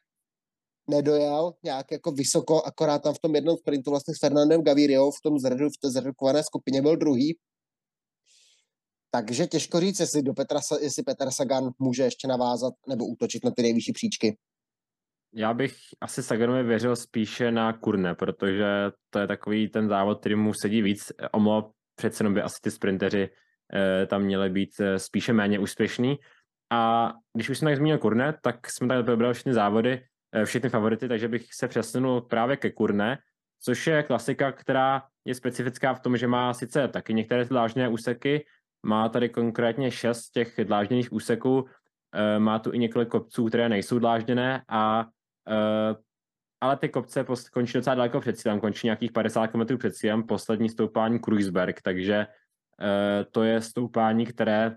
nedojel 0.89 1.53
nějak 1.63 1.91
jako 1.91 2.11
vysoko, 2.11 2.63
akorát 2.63 3.03
tam 3.03 3.13
v 3.13 3.19
tom 3.19 3.35
jednom 3.35 3.57
sprintu 3.57 3.89
vlastně 3.89 4.15
s 4.15 4.19
Fernandem 4.19 4.63
Gavirio 4.63 5.11
v 5.11 5.21
tom 5.23 5.39
zredu, 5.39 5.69
v 5.69 5.77
té 5.81 5.89
zredukované 5.89 6.43
skupině 6.43 6.81
byl 6.81 6.97
druhý. 6.97 7.37
Takže 9.11 9.47
těžko 9.47 9.79
říct, 9.79 9.99
jestli, 9.99 10.21
do 10.21 10.33
Petra, 10.33 10.59
jestli 10.81 11.03
Petr 11.03 11.31
Sagan 11.31 11.71
může 11.79 12.03
ještě 12.03 12.27
navázat 12.27 12.73
nebo 12.89 13.05
útočit 13.05 13.45
na 13.45 13.51
ty 13.51 13.61
nejvyšší 13.61 13.93
příčky. 13.93 14.37
Já 15.35 15.53
bych 15.53 15.75
asi 16.01 16.23
Saganovi 16.23 16.63
věřil 16.63 16.95
spíše 16.95 17.51
na 17.51 17.73
Kurne, 17.73 18.15
protože 18.15 18.65
to 19.09 19.19
je 19.19 19.27
takový 19.27 19.69
ten 19.69 19.89
závod, 19.89 20.19
který 20.19 20.35
mu 20.35 20.53
sedí 20.53 20.81
víc. 20.81 21.11
Omlo 21.31 21.71
přece 21.95 22.21
jenom 22.21 22.33
by 22.33 22.41
asi 22.41 22.57
ty 22.61 22.71
sprinteři 22.71 23.29
eh, 23.73 24.05
tam 24.05 24.21
měli 24.21 24.49
být 24.49 24.69
eh, 24.79 24.99
spíše 24.99 25.33
méně 25.33 25.59
úspěšní. 25.59 26.15
A 26.71 27.11
když 27.33 27.49
už 27.49 27.57
jsem 27.57 27.65
tak 27.65 27.77
zmínil 27.77 27.97
Kurne, 27.97 28.37
tak 28.43 28.71
jsme 28.71 28.87
tady 28.87 29.03
probrali 29.03 29.33
všechny 29.33 29.53
závody, 29.53 30.05
všechny 30.45 30.69
favority, 30.69 31.07
takže 31.07 31.27
bych 31.27 31.53
se 31.53 31.67
přesunul 31.67 32.21
právě 32.21 32.57
ke 32.57 32.71
Kurne, 32.71 33.17
což 33.59 33.87
je 33.87 34.03
klasika, 34.03 34.51
která 34.51 35.03
je 35.25 35.35
specifická 35.35 35.93
v 35.93 35.99
tom, 35.99 36.17
že 36.17 36.27
má 36.27 36.53
sice 36.53 36.87
taky 36.87 37.13
některé 37.13 37.45
dlážné 37.45 37.89
úseky, 37.89 38.45
má 38.85 39.09
tady 39.09 39.29
konkrétně 39.29 39.91
šest 39.91 40.29
těch 40.29 40.59
dlážděných 40.63 41.13
úseků, 41.13 41.65
má 42.37 42.59
tu 42.59 42.71
i 42.71 42.79
několik 42.79 43.09
kopců, 43.09 43.45
které 43.45 43.69
nejsou 43.69 43.99
dlážděné 43.99 44.63
a 44.69 45.05
Uh, 45.49 45.97
ale 46.61 46.77
ty 46.77 46.89
kopce 46.89 47.25
končí 47.53 47.73
docela 47.73 47.95
daleko 47.95 48.19
před 48.19 48.37
cílem, 48.37 48.59
končí 48.59 48.87
nějakých 48.87 49.11
50 49.11 49.47
km 49.47 49.77
před 49.77 49.95
cílem, 49.95 50.23
poslední 50.23 50.69
stoupání 50.69 51.19
Kruisberg, 51.19 51.81
takže 51.81 52.27
to 53.31 53.43
je 53.43 53.61
stoupání, 53.61 54.25
které 54.25 54.75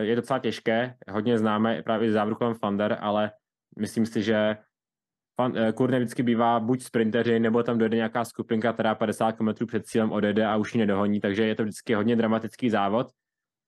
je 0.00 0.16
docela 0.16 0.38
těžké, 0.38 0.94
hodně 1.10 1.38
známe 1.38 1.82
právě 1.82 2.12
závru 2.12 2.34
kolem 2.34 2.54
Flander, 2.54 2.98
ale 3.00 3.32
myslím 3.78 4.06
si, 4.06 4.22
že 4.22 4.56
fan, 5.42 5.52
uh, 5.52 5.72
Kurne 5.72 5.98
vždycky 5.98 6.22
bývá 6.22 6.60
buď 6.60 6.82
sprinteři, 6.82 7.40
nebo 7.40 7.62
tam 7.62 7.78
dojde 7.78 7.96
nějaká 7.96 8.24
skupinka, 8.24 8.72
která 8.72 8.94
50 8.94 9.32
km 9.32 9.66
před 9.66 9.86
cílem 9.86 10.12
odejde 10.12 10.46
a 10.46 10.56
už 10.56 10.74
ji 10.74 10.78
nedohoní, 10.78 11.20
takže 11.20 11.46
je 11.46 11.54
to 11.54 11.62
vždycky 11.62 11.94
hodně 11.94 12.16
dramatický 12.16 12.70
závod. 12.70 13.06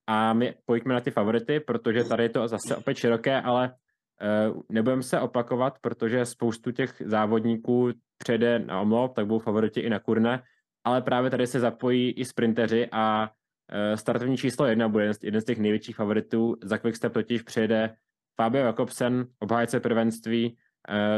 A 0.07 0.33
my 0.33 0.55
pojďme 0.67 0.95
na 0.95 1.01
ty 1.01 1.11
favority, 1.11 1.61
protože 1.61 2.05
tady 2.05 2.23
je 2.23 2.29
to 2.29 2.49
zase 2.49 2.77
opět 2.77 2.97
široké, 2.97 3.41
ale 3.41 3.75
Eh, 4.23 4.53
nebudeme 4.69 5.03
se 5.03 5.21
opakovat, 5.21 5.79
protože 5.81 6.27
spoustu 6.27 6.71
těch 6.71 7.03
závodníků 7.05 7.91
přejde 8.19 8.59
na 8.59 8.81
omlov, 8.81 9.13
tak 9.15 9.27
budou 9.27 9.39
favoriti 9.39 9.81
i 9.81 9.91
na 9.91 9.99
kurne, 9.99 10.43
ale 10.85 11.03
právě 11.03 11.31
tady 11.31 11.47
se 11.47 11.61
zapojí 11.61 12.11
i 12.11 12.25
sprinteři 12.25 12.89
a 12.93 13.31
eh, 13.73 13.97
startovní 13.97 14.37
číslo 14.37 14.67
jedna 14.67 14.89
bude 14.89 15.11
jeden 15.23 15.41
z 15.41 15.45
těch 15.45 15.59
největších 15.59 15.97
favoritů. 15.97 16.57
Za 16.63 16.79
Quickstep 16.79 17.13
totiž 17.13 17.43
přijede 17.43 17.97
Fabio 18.37 18.67
Jakobsen, 18.67 19.27
obhájce 19.39 19.81
prvenství, 19.81 20.57
eh, 20.57 20.62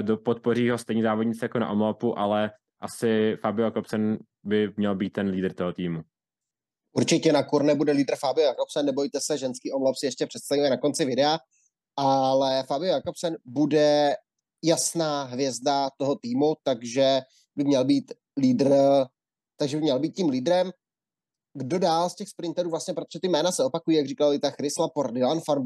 do 0.03 0.17
podpoří 0.17 0.71
ho 0.71 0.79
stejní 0.79 1.03
závodníci 1.03 1.45
jako 1.45 1.59
na 1.59 1.71
omlopu, 1.71 2.19
ale 2.19 2.51
asi 2.81 3.37
Fabio 3.41 3.65
Jakobsen 3.65 4.19
by 4.43 4.73
měl 4.77 4.95
být 4.95 5.11
ten 5.11 5.29
lídr 5.29 5.53
toho 5.53 5.73
týmu. 5.73 6.03
Určitě 6.97 7.33
na 7.33 7.43
kurne 7.43 7.75
bude 7.75 7.93
lídr 7.93 8.17
Fabio 8.17 8.47
Jakobsen, 8.47 8.87
nebojte 8.87 9.19
se, 9.21 9.39
ženský 9.39 9.73
omlop 9.73 9.97
si 9.97 10.07
ještě 10.07 10.27
představíme 10.27 10.71
na 10.71 10.77
konci 10.77 11.05
videa 11.05 11.39
ale 11.97 12.63
Fabio 12.63 12.93
Jakobsen 12.93 13.37
bude 13.45 14.17
jasná 14.65 15.25
hvězda 15.25 15.91
toho 15.91 16.15
týmu, 16.17 16.55
takže 16.63 17.21
by 17.57 17.65
měl 17.65 17.85
být 17.85 18.13
lídr, 18.41 18.71
takže 19.57 19.77
by 19.77 19.83
měl 19.83 19.99
být 19.99 20.15
tím 20.15 20.29
lídrem. 20.29 20.71
Kdo 21.55 21.79
dál 21.79 22.11
z 22.11 22.15
těch 22.15 22.29
sprinterů 22.29 22.71
vlastně, 22.71 22.95
protože 22.95 23.21
ty 23.21 23.29
jména 23.29 23.53
se 23.53 23.65
opakují, 23.65 23.97
jak 23.97 24.07
říkal 24.07 24.35
i 24.35 24.39
ta 24.39 24.51
Chris 24.51 24.79
Laporte, 24.79 25.13
Dylan 25.13 25.41
Van 25.49 25.63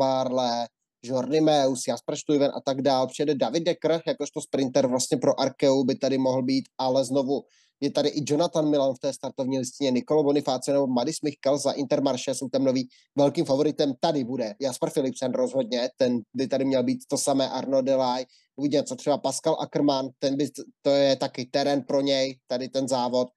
Jordi 1.03 1.41
Meus, 1.41 1.87
Jasper 1.89 2.17
Stuyven 2.17 2.51
a 2.55 2.61
tak 2.61 2.83
dál. 2.83 3.07
Přijede 3.07 3.35
David 3.35 3.63
Decker, 3.63 4.03
jakožto 4.07 4.41
sprinter 4.41 4.87
vlastně 4.87 5.17
pro 5.17 5.41
Arkeu 5.41 5.85
by 5.85 5.95
tady 5.95 6.19
mohl 6.19 6.43
být, 6.43 6.65
ale 6.79 7.05
znovu 7.05 7.43
je 7.81 7.91
tady 7.91 8.09
i 8.09 8.25
Jonathan 8.27 8.71
Milan 8.71 8.95
v 8.95 8.99
té 8.99 9.13
startovní 9.13 9.59
listině, 9.59 9.91
Nikolo 9.91 10.23
Bonifáce 10.23 10.73
nebo 10.73 10.87
Madis 10.87 11.17
Michal 11.23 11.59
za 11.59 11.73
Intermarše 11.73 12.35
jsou 12.35 12.49
tam 12.49 12.65
nový 12.65 12.89
velkým 13.17 13.45
favoritem. 13.45 13.93
Tady 14.01 14.25
bude 14.25 14.55
Jasper 14.61 14.91
Philipsen 14.91 15.33
rozhodně, 15.33 15.91
ten 15.97 16.19
by 16.35 16.49
tady 16.49 16.65
měl 16.65 16.83
být 16.83 16.99
to 17.09 17.19
samé 17.19 17.51
Arno 17.51 17.83
Delay, 17.83 18.25
uvidíme, 18.57 18.85
co 18.85 18.97
třeba 18.97 19.19
Pascal 19.19 19.57
Ackermann, 19.61 20.09
ten 20.19 20.37
by, 20.37 20.49
to 20.83 20.91
je 20.91 21.17
taky 21.17 21.45
terén 21.45 21.83
pro 21.83 22.01
něj, 22.01 22.39
tady 22.47 22.69
ten 22.69 22.89
závod 22.89 23.29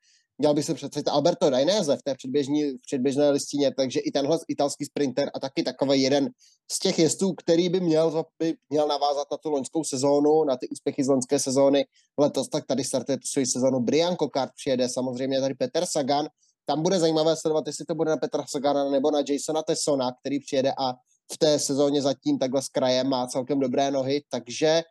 měl 0.42 0.54
by 0.54 0.64
se 0.64 0.74
představit 0.74 1.08
Alberto 1.08 1.50
Dainese 1.50 1.98
v 1.98 2.02
té 2.02 2.16
předběžní, 2.16 2.64
v 2.64 2.82
předběžné 2.82 3.30
listině, 3.30 3.74
takže 3.78 4.00
i 4.00 4.12
tenhle 4.12 4.40
italský 4.48 4.86
sprinter 4.86 5.32
a 5.34 5.40
taky 5.40 5.64
takový 5.64 6.02
jeden 6.02 6.30
z 6.72 6.80
těch 6.80 7.00
jezdů, 7.00 7.34
který 7.34 7.70
by 7.70 7.80
měl, 7.80 8.26
by 8.40 8.56
měl 8.70 8.88
navázat 8.88 9.28
na 9.32 9.38
tu 9.38 9.50
loňskou 9.50 9.84
sezónu, 9.84 10.44
na 10.44 10.58
ty 10.58 10.70
úspěchy 10.70 11.04
z 11.04 11.08
loňské 11.08 11.40
sezóny 11.40 11.86
letos, 12.18 12.50
tak 12.50 12.66
tady 12.66 12.84
startuje 12.84 13.18
tu 13.18 13.28
svoji 13.28 13.46
sezónu. 13.46 13.80
Brian 13.80 14.16
Kokart 14.16 14.52
přijede, 14.56 14.90
samozřejmě 14.90 15.42
tady 15.42 15.54
Peter 15.54 15.86
Sagan, 15.86 16.28
tam 16.66 16.82
bude 16.82 17.00
zajímavé 17.00 17.36
sledovat, 17.36 17.68
jestli 17.68 17.86
to 17.86 17.96
bude 17.96 18.10
na 18.10 18.18
Petra 18.18 18.46
Sagana 18.50 18.90
nebo 18.90 19.12
na 19.12 19.20
Jasona 19.30 19.64
Tessona, 19.64 20.12
který 20.20 20.40
přijede 20.40 20.74
a 20.78 20.94
v 21.34 21.38
té 21.38 21.60
sezóně 21.60 22.02
zatím 22.02 22.40
takhle 22.40 22.62
s 22.62 22.68
krajem 22.68 23.08
má 23.08 23.28
celkem 23.28 23.60
dobré 23.60 23.92
nohy, 23.92 24.24
takže 24.30 24.84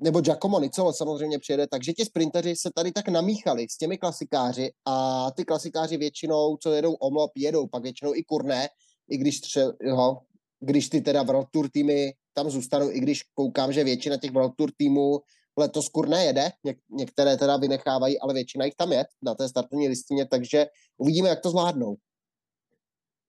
nebo 0.00 0.20
Giacomo 0.20 0.60
Nicolo 0.60 0.92
samozřejmě 0.92 1.38
přijede, 1.38 1.66
takže 1.66 1.92
ti 1.92 2.04
sprinteři 2.04 2.56
se 2.56 2.70
tady 2.74 2.92
tak 2.92 3.08
namíchali 3.08 3.66
s 3.70 3.76
těmi 3.76 3.98
klasikáři 3.98 4.72
a 4.86 5.26
ty 5.30 5.44
klasikáři 5.44 5.96
většinou, 5.96 6.56
co 6.56 6.72
jedou 6.72 6.92
omlop, 6.92 7.30
jedou 7.36 7.66
pak 7.66 7.82
většinou 7.82 8.14
i 8.14 8.22
kurné, 8.24 8.68
i 9.10 9.16
když 9.16 9.40
třeba, 9.40 9.72
jo, 9.82 10.18
když 10.60 10.88
ty 10.88 11.00
teda 11.00 11.22
World 11.22 11.48
Tour 11.50 11.68
týmy 11.68 12.12
tam 12.34 12.50
zůstanou, 12.50 12.90
i 12.90 13.00
když 13.00 13.22
koukám, 13.34 13.72
že 13.72 13.84
většina 13.84 14.16
těch 14.16 14.30
World 14.30 14.52
Tour 14.56 14.70
týmů 14.76 15.20
letos 15.58 15.88
kurné 15.88 16.24
jede, 16.24 16.50
Něk- 16.66 16.80
některé 16.90 17.36
teda 17.36 17.56
vynechávají, 17.56 18.20
ale 18.20 18.34
většina 18.34 18.64
jich 18.64 18.74
tam 18.74 18.92
je 18.92 19.04
na 19.22 19.34
té 19.34 19.48
startovní 19.48 19.88
listině, 19.88 20.26
takže 20.26 20.66
uvidíme, 20.98 21.28
jak 21.28 21.40
to 21.40 21.50
zvládnou. 21.50 21.96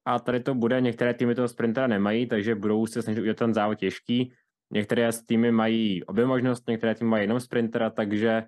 A 0.06 0.20
tady 0.20 0.40
to 0.40 0.56
bude, 0.56 0.82
některé 0.82 1.14
týmy 1.14 1.36
toho 1.36 1.48
sprintera 1.48 1.88
nemají, 1.88 2.28
takže 2.28 2.56
budou 2.56 2.88
se 2.88 3.02
snažit 3.02 3.22
udělat 3.22 3.38
ten 3.38 3.54
závod 3.54 3.80
těžký. 3.80 4.34
Některé 4.72 5.12
z 5.12 5.26
týmy 5.26 5.52
mají 5.52 6.04
obě 6.04 6.26
možnost, 6.26 6.68
některé 6.68 6.96
týmy 6.96 7.10
mají 7.10 7.24
jenom 7.24 7.40
sprintera, 7.40 7.90
takže 7.90 8.44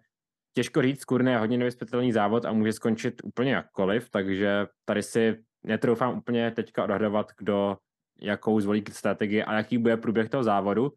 těžko 0.54 0.82
říct, 0.82 1.06
Kurne 1.06 1.32
je 1.32 1.38
hodně 1.38 1.58
nevyspětelný 1.58 2.12
závod 2.12 2.46
a 2.46 2.54
může 2.54 2.74
skončit 2.74 3.22
úplně 3.24 3.54
jakkoliv, 3.54 4.10
takže 4.10 4.68
tady 4.86 5.04
si 5.04 5.44
netroufám 5.64 6.18
úplně 6.18 6.52
teďka 6.52 6.84
odhadovat, 6.84 7.32
kdo 7.38 7.78
jakou 8.22 8.60
zvolí 8.60 8.84
strategii 8.92 9.44
a 9.44 9.54
jaký 9.54 9.78
bude 9.78 9.98
průběh 9.98 10.30
toho 10.30 10.44
závodu. 10.44 10.92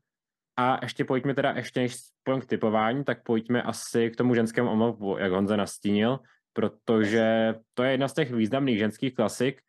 A 0.59 0.79
ještě 0.83 1.05
pojďme 1.05 1.35
teda, 1.35 1.51
ještě 1.51 1.81
než 1.81 1.97
k 2.41 2.47
typování, 2.47 3.05
tak 3.05 3.23
pojďme 3.23 3.63
asi 3.63 4.11
k 4.11 4.17
tomu 4.17 4.35
ženskému 4.35 4.71
omluvu, 4.71 5.19
jak 5.19 5.33
Honza 5.33 5.57
nastínil, 5.57 6.19
protože 6.53 7.55
to 7.75 7.83
je 7.83 7.91
jedna 7.91 8.09
z 8.09 8.15
těch 8.15 8.33
významných 8.33 8.79
ženských 8.79 9.15
klasik, 9.15 9.61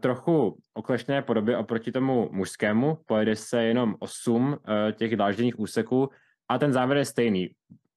trochu 0.00 0.58
oklešné 0.74 1.22
podobě 1.22 1.56
oproti 1.56 1.92
tomu 1.92 2.28
mužskému. 2.32 2.98
Pojede 3.06 3.36
se 3.36 3.64
jenom 3.64 3.94
8 3.98 4.56
eh, 4.56 4.92
těch 4.92 5.16
dlážděných 5.16 5.58
úseků 5.58 6.10
a 6.48 6.58
ten 6.58 6.72
závěr 6.72 6.98
je 6.98 7.04
stejný. 7.04 7.50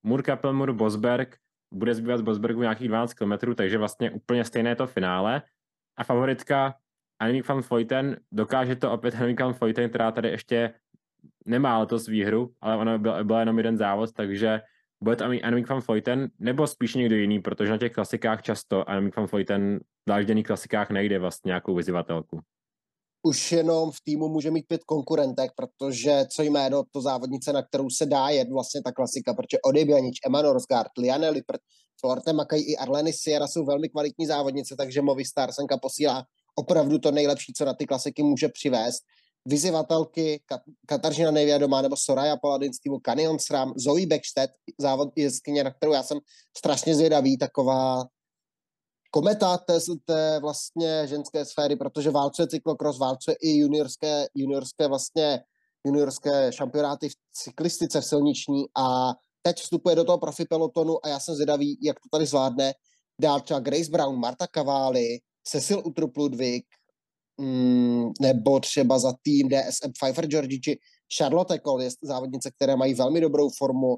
Mur 0.03 0.21
Kapelmur, 0.21 0.73
Bosberg, 0.73 1.35
bude 1.73 1.95
zbývat 1.95 2.17
z 2.17 2.21
Bosbergu 2.21 2.61
nějakých 2.61 2.87
12 2.87 3.13
km, 3.13 3.55
takže 3.55 3.77
vlastně 3.77 4.11
úplně 4.11 4.45
stejné 4.45 4.75
to 4.75 4.87
finále. 4.87 5.41
A 5.97 6.03
favoritka 6.03 6.75
Annemiek 7.19 7.47
van 7.47 7.61
Vleuten, 7.61 8.17
dokáže 8.31 8.75
to 8.75 8.91
opět 8.91 9.15
Annemiek 9.15 9.39
van 9.39 9.53
Vleuten, 9.53 9.89
která 9.89 10.11
tady 10.11 10.29
ještě 10.29 10.73
nemá 11.45 11.79
letos 11.79 12.07
výhru, 12.07 12.51
ale 12.61 12.77
ona 12.77 12.97
byla, 12.97 13.23
byla 13.23 13.39
jenom 13.39 13.57
jeden 13.57 13.77
závod, 13.77 14.13
takže 14.13 14.61
bude 15.03 15.15
to 15.15 15.23
Annemiek 15.23 15.69
van 15.69 15.81
Vleuten, 15.87 16.29
nebo 16.39 16.67
spíš 16.67 16.95
někdo 16.95 17.15
jiný, 17.15 17.39
protože 17.39 17.71
na 17.71 17.77
těch 17.77 17.91
klasikách 17.91 18.41
často 18.41 18.89
Annemiek 18.89 19.17
van 19.17 19.25
Vleuten 19.25 19.79
v 19.79 20.05
dlážděných 20.07 20.45
klasikách 20.45 20.89
nejde 20.89 21.19
vlastně 21.19 21.49
nějakou 21.49 21.75
vyzývatelku. 21.75 22.39
Už 23.23 23.51
jenom 23.51 23.91
v 23.91 24.01
týmu 24.03 24.29
může 24.29 24.51
mít 24.51 24.67
pět 24.67 24.83
konkurentek, 24.83 25.51
protože 25.55 26.25
co 26.35 26.43
jméno 26.43 26.83
to 26.91 27.01
závodnice, 27.01 27.53
na 27.53 27.63
kterou 27.63 27.89
se 27.89 28.05
dá 28.05 28.29
jet 28.29 28.49
vlastně 28.49 28.81
ta 28.81 28.91
klasika, 28.91 29.33
protože 29.33 29.57
Ody 29.65 29.85
Bianič, 29.85 30.19
Emma 30.25 30.41
Norsgaard, 30.41 30.91
Liane 30.97 31.29
Lippert, 31.29 31.61
Forte 32.01 32.33
Makaj 32.33 32.59
i 32.59 32.77
Arleny 32.77 33.13
Sierra 33.13 33.47
jsou 33.47 33.65
velmi 33.65 33.89
kvalitní 33.89 34.25
závodnice, 34.25 34.75
takže 34.77 35.01
Movistar 35.01 35.51
Senka 35.51 35.77
posílá 35.77 36.23
opravdu 36.55 36.99
to 36.99 37.11
nejlepší, 37.11 37.53
co 37.53 37.65
na 37.65 37.73
ty 37.73 37.85
klasiky 37.85 38.23
může 38.23 38.49
přivést 38.49 39.03
vyzývatelky 39.47 40.41
Katarzyna 40.85 41.31
Nevědomá 41.31 41.81
nebo 41.81 41.95
Soraya 41.97 42.37
Paladin 42.37 42.73
z 42.73 42.77
Canyon 43.05 43.39
SRAM, 43.39 43.73
Zoe 43.77 44.05
Beckstedt, 44.05 44.53
závod 44.79 45.09
jezdkyně, 45.15 45.63
na 45.63 45.71
kterou 45.71 45.93
já 45.93 46.03
jsem 46.03 46.19
strašně 46.57 46.95
zvědavý, 46.95 47.37
taková 47.37 48.05
kometa 49.11 49.57
té, 49.57 49.79
té 50.05 50.39
vlastně 50.39 51.07
ženské 51.07 51.45
sféry, 51.45 51.75
protože 51.75 52.11
válcuje 52.11 52.47
cyklokros, 52.47 52.99
válcuje 52.99 53.35
i 53.41 53.57
juniorské, 53.57 54.27
juniorské 54.35 54.87
vlastně 54.87 55.43
juniorské 55.85 56.51
šampionáty 56.53 57.09
v 57.09 57.13
cyklistice 57.33 58.01
v 58.01 58.05
silniční 58.05 58.65
a 58.77 59.13
teď 59.41 59.57
vstupuje 59.57 59.95
do 59.95 60.03
toho 60.03 60.17
profi 60.17 60.45
pelotonu 60.45 61.05
a 61.05 61.09
já 61.09 61.19
jsem 61.19 61.35
zvědavý, 61.35 61.79
jak 61.81 61.99
to 61.99 62.09
tady 62.11 62.25
zvládne. 62.25 62.73
dát 63.21 63.43
třeba 63.43 63.59
Grace 63.59 63.91
Brown, 63.91 64.19
Marta 64.19 64.47
Cavalli, 64.55 65.19
Cecil 65.43 65.81
Utrup 65.85 66.17
Ludwig, 66.17 66.65
mm, 67.37 68.11
nebo 68.21 68.59
třeba 68.59 68.99
za 68.99 69.13
tým 69.21 69.49
DSM 69.49 69.91
Pfeiffer 69.91 70.27
Georgici, 70.27 70.77
Charlotte 71.17 71.59
Cole 71.59 71.83
je 71.83 71.89
závodnice, 72.01 72.51
které 72.51 72.75
mají 72.75 72.93
velmi 72.93 73.21
dobrou 73.21 73.49
formu, 73.49 73.97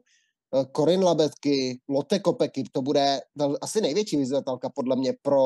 eh, 0.89 0.97
Labetky, 1.03 1.79
Lotte 1.89 2.19
Kopeky, 2.19 2.63
to 2.71 2.81
bude 2.81 3.19
asi 3.61 3.81
největší 3.81 4.17
vyzvedatelka 4.17 4.69
podle 4.69 4.95
mě 4.95 5.13
pro 5.21 5.43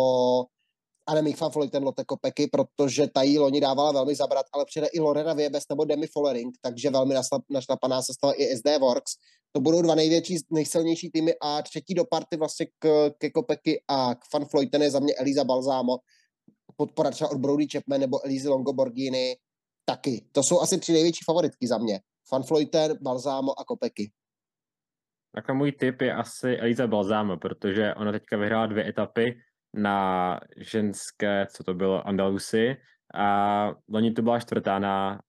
Anemik 1.07 1.39
van 1.39 1.51
Vleuten 1.51 1.83
Lotte 1.83 2.05
Kopeky, 2.05 2.47
protože 2.47 3.07
ta 3.07 3.21
jí 3.23 3.39
loni 3.39 3.61
dávala 3.61 3.91
velmi 3.91 4.15
zabrat, 4.15 4.45
ale 4.53 4.65
přijde 4.65 4.87
i 4.87 4.99
Lorena 4.99 5.33
Viebes 5.33 5.63
nebo 5.69 5.85
Demi 5.85 6.07
Follering, 6.07 6.55
takže 6.61 6.89
velmi 6.89 7.15
našlapaná 7.49 8.01
sestava 8.01 8.33
i 8.33 8.57
SD 8.57 8.77
Works. 8.79 9.11
To 9.51 9.61
budou 9.61 9.81
dva 9.81 9.95
největší, 9.95 10.37
nejsilnější 10.51 11.11
týmy 11.11 11.33
a 11.41 11.61
třetí 11.61 11.93
do 11.93 12.05
party 12.05 12.37
vlastně 12.37 12.65
k, 12.79 13.11
ke 13.17 13.29
Kopeky 13.29 13.81
a 13.87 14.15
k 14.15 14.33
Van 14.33 14.45
Vleuten 14.53 14.81
je 14.81 14.91
za 14.91 14.99
mě 14.99 15.13
Eliza 15.13 15.43
Balzámo, 15.43 15.97
podpora 16.75 17.11
třeba 17.11 17.31
od 17.31 17.37
Brody 17.37 17.67
Chapman 17.71 17.99
nebo 17.99 18.25
Elizy 18.25 18.47
Longoborgini, 18.47 19.35
taky. 19.85 20.25
To 20.31 20.41
jsou 20.43 20.61
asi 20.61 20.79
tři 20.79 20.93
největší 20.93 21.23
favoritky 21.25 21.67
za 21.67 21.77
mě. 21.77 21.99
Van 22.31 22.41
Vleuten, 22.49 22.97
Balzámo 23.01 23.59
a 23.59 23.63
Kopeky. 23.63 24.11
Tak 25.35 25.49
můj 25.49 25.71
tip 25.71 26.01
je 26.01 26.13
asi 26.13 26.57
Eliza 26.57 26.87
Balzámo, 26.87 27.37
protože 27.37 27.93
ona 27.93 28.11
teďka 28.11 28.37
vyhrála 28.37 28.65
dvě 28.65 28.89
etapy 28.89 29.41
na 29.73 30.39
ženské, 30.57 31.47
co 31.49 31.63
to 31.63 31.73
bylo, 31.73 32.07
Andalusy 32.07 32.75
a 33.13 33.69
loni 33.89 34.11
to 34.11 34.21
byla 34.21 34.39
čtvrtá 34.39 34.79
na, 34.79 35.21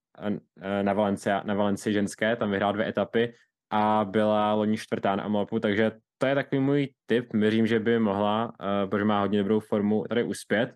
na, 0.82 0.92
Valencia, 0.92 1.42
na 1.42 1.54
Valencii 1.54 1.92
ženské, 1.92 2.36
tam 2.36 2.50
vyhrála 2.50 2.72
dvě 2.72 2.88
etapy 2.88 3.34
a 3.70 4.04
byla 4.04 4.52
loni 4.54 4.76
čtvrtá 4.76 5.16
na 5.16 5.22
Amlopu, 5.22 5.60
takže 5.60 5.92
to 6.18 6.26
je 6.26 6.34
takový 6.34 6.60
můj 6.60 6.88
tip, 7.06 7.32
věřím, 7.32 7.66
že 7.66 7.80
by 7.80 7.98
mohla, 7.98 8.44
uh, 8.46 8.90
protože 8.90 9.04
má 9.04 9.20
hodně 9.20 9.38
dobrou 9.38 9.60
formu, 9.60 10.04
tady 10.08 10.24
uspět. 10.24 10.74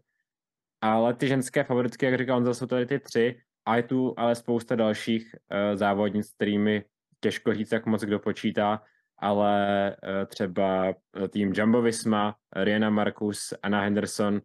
Ale 0.81 1.15
ty 1.15 1.29
ženské 1.29 1.65
favoritky, 1.65 2.07
jak 2.07 2.19
říkal 2.19 2.37
on, 2.37 2.55
jsou 2.55 2.67
tady 2.67 2.87
ty 2.87 2.99
tři, 2.99 3.41
a 3.67 3.77
je 3.77 3.83
tu 3.83 4.15
ale 4.17 4.35
spousta 4.35 4.77
dalších 4.77 5.35
uh, 5.35 5.77
závodnic, 5.77 6.27
s 6.27 6.35
kterými 6.35 6.85
těžko 7.21 7.55
říct, 7.55 7.73
jak 7.73 7.87
moc 7.87 8.03
kdo 8.03 8.19
počítá, 8.19 8.83
ale 9.19 9.97
uh, 10.03 10.27
třeba 10.27 10.95
tým 11.31 11.53
Jumbo 11.57 11.83
Visma, 11.83 12.37
Riena 12.57 12.91
Markus, 12.91 13.55
Anna 13.63 13.81
Henderson, 13.81 14.41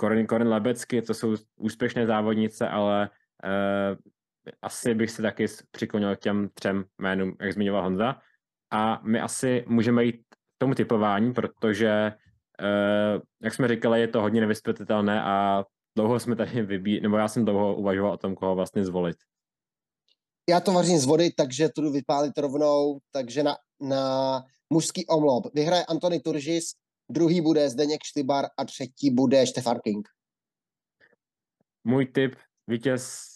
Corin, 0.00 0.26
Corin 0.26 0.48
Lebecky, 0.48 1.02
to 1.02 1.14
jsou 1.14 1.36
úspěšné 1.56 2.06
závodnice, 2.06 2.68
ale 2.68 3.10
uh, 3.44 3.98
asi 4.62 4.94
bych 4.94 5.10
se 5.10 5.22
taky 5.22 5.46
přiklonil 5.70 6.16
k 6.16 6.20
těm 6.20 6.48
třem 6.54 6.84
jménům, 6.98 7.36
jak 7.40 7.52
zmiňoval 7.52 7.82
Honza. 7.82 8.20
A 8.70 9.00
my 9.02 9.20
asi 9.20 9.64
můžeme 9.66 10.04
jít 10.04 10.16
k 10.30 10.36
tomu 10.58 10.74
typování, 10.74 11.32
protože, 11.32 12.12
jak 13.42 13.54
jsme 13.54 13.68
říkali, 13.68 14.00
je 14.00 14.08
to 14.08 14.20
hodně 14.20 14.40
nevyspětitelné 14.40 15.22
a 15.22 15.64
dlouho 15.96 16.20
jsme 16.20 16.36
tady 16.36 16.62
vybí, 16.62 17.00
nebo 17.00 17.16
já 17.16 17.28
jsem 17.28 17.44
dlouho 17.44 17.76
uvažoval 17.76 18.12
o 18.12 18.16
tom, 18.16 18.34
koho 18.34 18.54
vlastně 18.54 18.84
zvolit. 18.84 19.16
Já 20.50 20.60
to 20.60 20.72
vařím 20.72 20.98
z 20.98 21.04
vody, 21.04 21.30
takže 21.36 21.68
to 21.68 21.82
jdu 21.82 21.92
vypálit 21.92 22.38
rovnou, 22.38 22.98
takže 23.10 23.42
na, 23.42 23.56
na 23.80 24.44
mužský 24.70 25.06
omlop 25.06 25.54
vyhraje 25.54 25.84
Antony 25.84 26.20
Turžis, 26.20 26.64
druhý 27.10 27.40
bude 27.40 27.70
Zdeněk 27.70 28.00
Štybar 28.04 28.44
a 28.58 28.64
třetí 28.64 29.10
bude 29.10 29.46
Štefan 29.46 29.78
King. 29.84 30.08
Můj 31.84 32.06
tip, 32.06 32.36
vítěz 32.66 33.28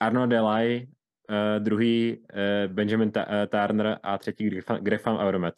Arno 0.00 0.26
Delay, 0.26 0.86
uh, 0.86 1.64
druhý 1.64 2.18
uh, 2.18 2.72
Benjamin 2.72 3.12
Ta- 3.12 3.26
uh, 3.26 3.32
Turner 3.46 3.98
a 4.02 4.18
třetí 4.18 4.50
Van 5.04 5.18
Euromet. 5.18 5.54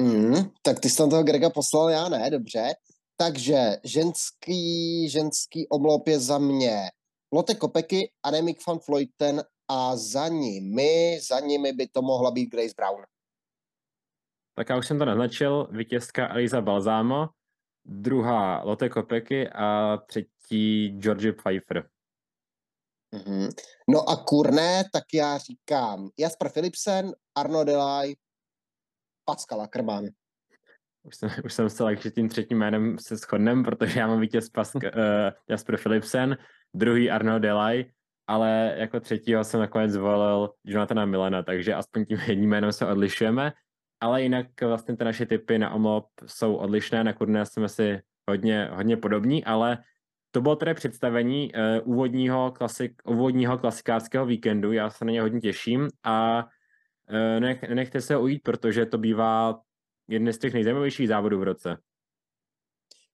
Mm, 0.00 0.34
tak 0.62 0.80
ty 0.80 0.90
jsi 0.90 0.96
tam 0.96 1.10
toho 1.10 1.22
Grega 1.22 1.50
poslal, 1.50 1.90
já 1.90 2.08
ne, 2.08 2.30
dobře. 2.30 2.74
Takže 3.16 3.76
ženský, 3.84 5.08
ženský 5.08 5.68
omlop 5.68 6.08
je 6.08 6.18
za 6.18 6.38
mě 6.38 6.90
Lotte 7.32 7.54
Kopeky, 7.54 8.10
Anemik 8.22 8.66
van 8.66 8.78
Floyten 8.78 9.42
a 9.68 9.96
za 9.96 10.28
nimi, 10.28 11.20
za 11.28 11.40
nimi 11.40 11.72
by 11.72 11.86
to 11.86 12.02
mohla 12.02 12.30
být 12.30 12.50
Grace 12.50 12.74
Brown. 12.76 13.02
Tak 14.54 14.68
já 14.68 14.76
už 14.76 14.86
jsem 14.86 14.98
to 14.98 15.04
naznačil, 15.04 15.68
vítězka 15.70 16.28
Eliza 16.28 16.60
Balzámo, 16.60 17.28
druhá 17.84 18.62
Lotte 18.64 18.88
Kopeky 18.88 19.48
a 19.48 19.96
třetí 19.96 20.88
George 20.88 21.32
Pfeiffer. 21.32 21.88
Mm-hmm. 23.14 23.48
No 23.90 24.08
a 24.08 24.16
kurné, 24.16 24.84
tak 24.92 25.04
já 25.14 25.38
říkám 25.38 26.10
Jasper 26.18 26.52
Philipsen, 26.52 27.14
Arno 27.34 27.64
Delay, 27.64 28.14
Pascal 29.28 29.60
Ackermann. 29.60 30.04
Už 31.02 31.16
jsem, 31.16 31.30
už 31.44 31.52
jsem 31.52 31.70
se 31.70 31.84
že 32.02 32.10
tím 32.10 32.28
třetím 32.28 32.58
jménem 32.58 32.98
se 32.98 33.16
shodnem, 33.16 33.62
protože 33.62 34.00
já 34.00 34.06
mám 34.06 34.20
vítěz 34.20 34.48
Pask, 34.48 34.74
uh, 34.76 34.80
Jasper 35.48 35.76
Philipsen, 35.76 36.38
druhý 36.74 37.10
Arno 37.10 37.38
Delay, 37.38 37.84
ale 38.26 38.74
jako 38.76 39.00
třetího 39.00 39.44
jsem 39.44 39.60
nakonec 39.60 39.92
zvolil 39.92 40.50
Jonathana 40.64 41.04
Milena, 41.04 41.42
takže 41.42 41.74
aspoň 41.74 42.04
tím 42.04 42.18
jedním 42.26 42.50
jménem 42.50 42.72
se 42.72 42.86
odlišujeme, 42.86 43.52
ale 44.00 44.22
jinak 44.22 44.46
vlastně 44.62 44.96
ty 44.96 45.04
naše 45.04 45.26
typy 45.26 45.58
na 45.58 45.70
omlop 45.70 46.06
jsou 46.26 46.56
odlišné, 46.56 47.04
na 47.04 47.12
kurné 47.12 47.46
jsme 47.46 47.68
si 47.68 48.00
hodně, 48.30 48.68
hodně 48.72 48.96
podobní, 48.96 49.44
ale 49.44 49.78
to 50.30 50.40
bylo 50.40 50.56
tedy 50.56 50.74
představení 50.74 51.52
uh, 51.52 51.92
úvodního, 51.92 52.52
klasik, 52.56 53.02
úvodního 53.04 53.58
klasikářského 53.58 54.26
víkendu, 54.26 54.72
já 54.72 54.90
se 54.90 55.04
na 55.04 55.12
ně 55.12 55.22
hodně 55.22 55.40
těším 55.40 55.88
a 56.04 56.46
nech, 57.40 57.62
nechte 57.62 58.00
se 58.00 58.16
ujít, 58.16 58.42
protože 58.42 58.86
to 58.86 58.98
bývá 58.98 59.60
jeden 60.08 60.32
z 60.32 60.38
těch 60.38 60.54
nejzajímavějších 60.54 61.08
závodů 61.08 61.38
v 61.38 61.42
roce. 61.42 61.76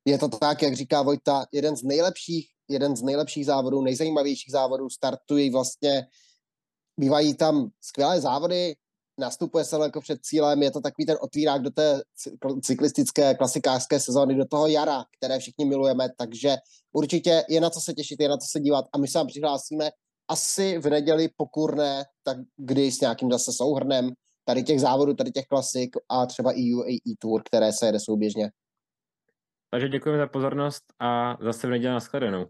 Je 0.05 0.19
to 0.19 0.29
tak, 0.29 0.63
jak 0.63 0.75
říká 0.75 1.03
Vojta, 1.03 1.47
jeden 1.53 1.77
z 1.77 1.83
nejlepších, 1.83 2.49
jeden 2.69 2.97
z 2.97 3.03
nejlepších 3.03 3.47
závodů, 3.47 3.83
nejzajímavějších 3.83 4.53
závodů, 4.53 4.91
startují 4.91 5.51
vlastně, 5.51 6.07
bývají 7.01 7.35
tam 7.35 7.69
skvělé 7.81 8.21
závody, 8.21 8.77
nastupuje 9.19 9.65
se 9.65 9.77
jako 9.83 10.01
před 10.01 10.21
cílem, 10.23 10.63
je 10.63 10.71
to 10.71 10.81
takový 10.81 11.07
ten 11.07 11.17
otvírák 11.21 11.63
do 11.63 11.71
té 11.71 12.03
cyklistické, 12.63 13.35
klasikářské 13.35 14.01
sezóny, 14.01 14.35
do 14.35 14.45
toho 14.45 14.67
jara, 14.67 15.05
které 15.17 15.39
všichni 15.39 15.65
milujeme, 15.65 16.09
takže 16.17 16.57
určitě 16.93 17.45
je 17.49 17.61
na 17.61 17.71
co 17.71 17.81
se 17.81 17.95
těšit, 17.95 18.21
je 18.21 18.29
na 18.29 18.37
co 18.37 18.47
se 18.51 18.61
dívat 18.61 18.85
a 18.93 18.99
my 18.99 19.09
se 19.09 19.19
vám 19.19 19.27
přihlásíme 19.27 19.91
asi 20.29 20.79
v 20.79 20.91
neděli 20.91 21.29
pokurné, 21.37 22.05
tak 22.25 22.37
kdy 22.57 22.93
s 22.93 23.01
nějakým 23.01 23.31
zase 23.33 23.53
souhrnem 23.53 24.11
tady 24.45 24.63
těch 24.63 24.81
závodů, 24.81 25.15
tady 25.15 25.31
těch 25.31 25.47
klasik 25.47 25.97
a 26.09 26.27
třeba 26.27 26.53
i 26.53 26.75
UAE 26.75 27.15
Tour, 27.19 27.43
které 27.45 27.73
se 27.73 27.87
jede 27.87 28.01
souběžně. 28.01 28.51
Takže 29.71 29.89
děkujeme 29.89 30.19
za 30.19 30.27
pozornost 30.27 30.85
a 31.01 31.37
zase 31.41 31.67
v 31.67 31.71
neděli 31.71 31.95
nashledanou. 31.95 32.47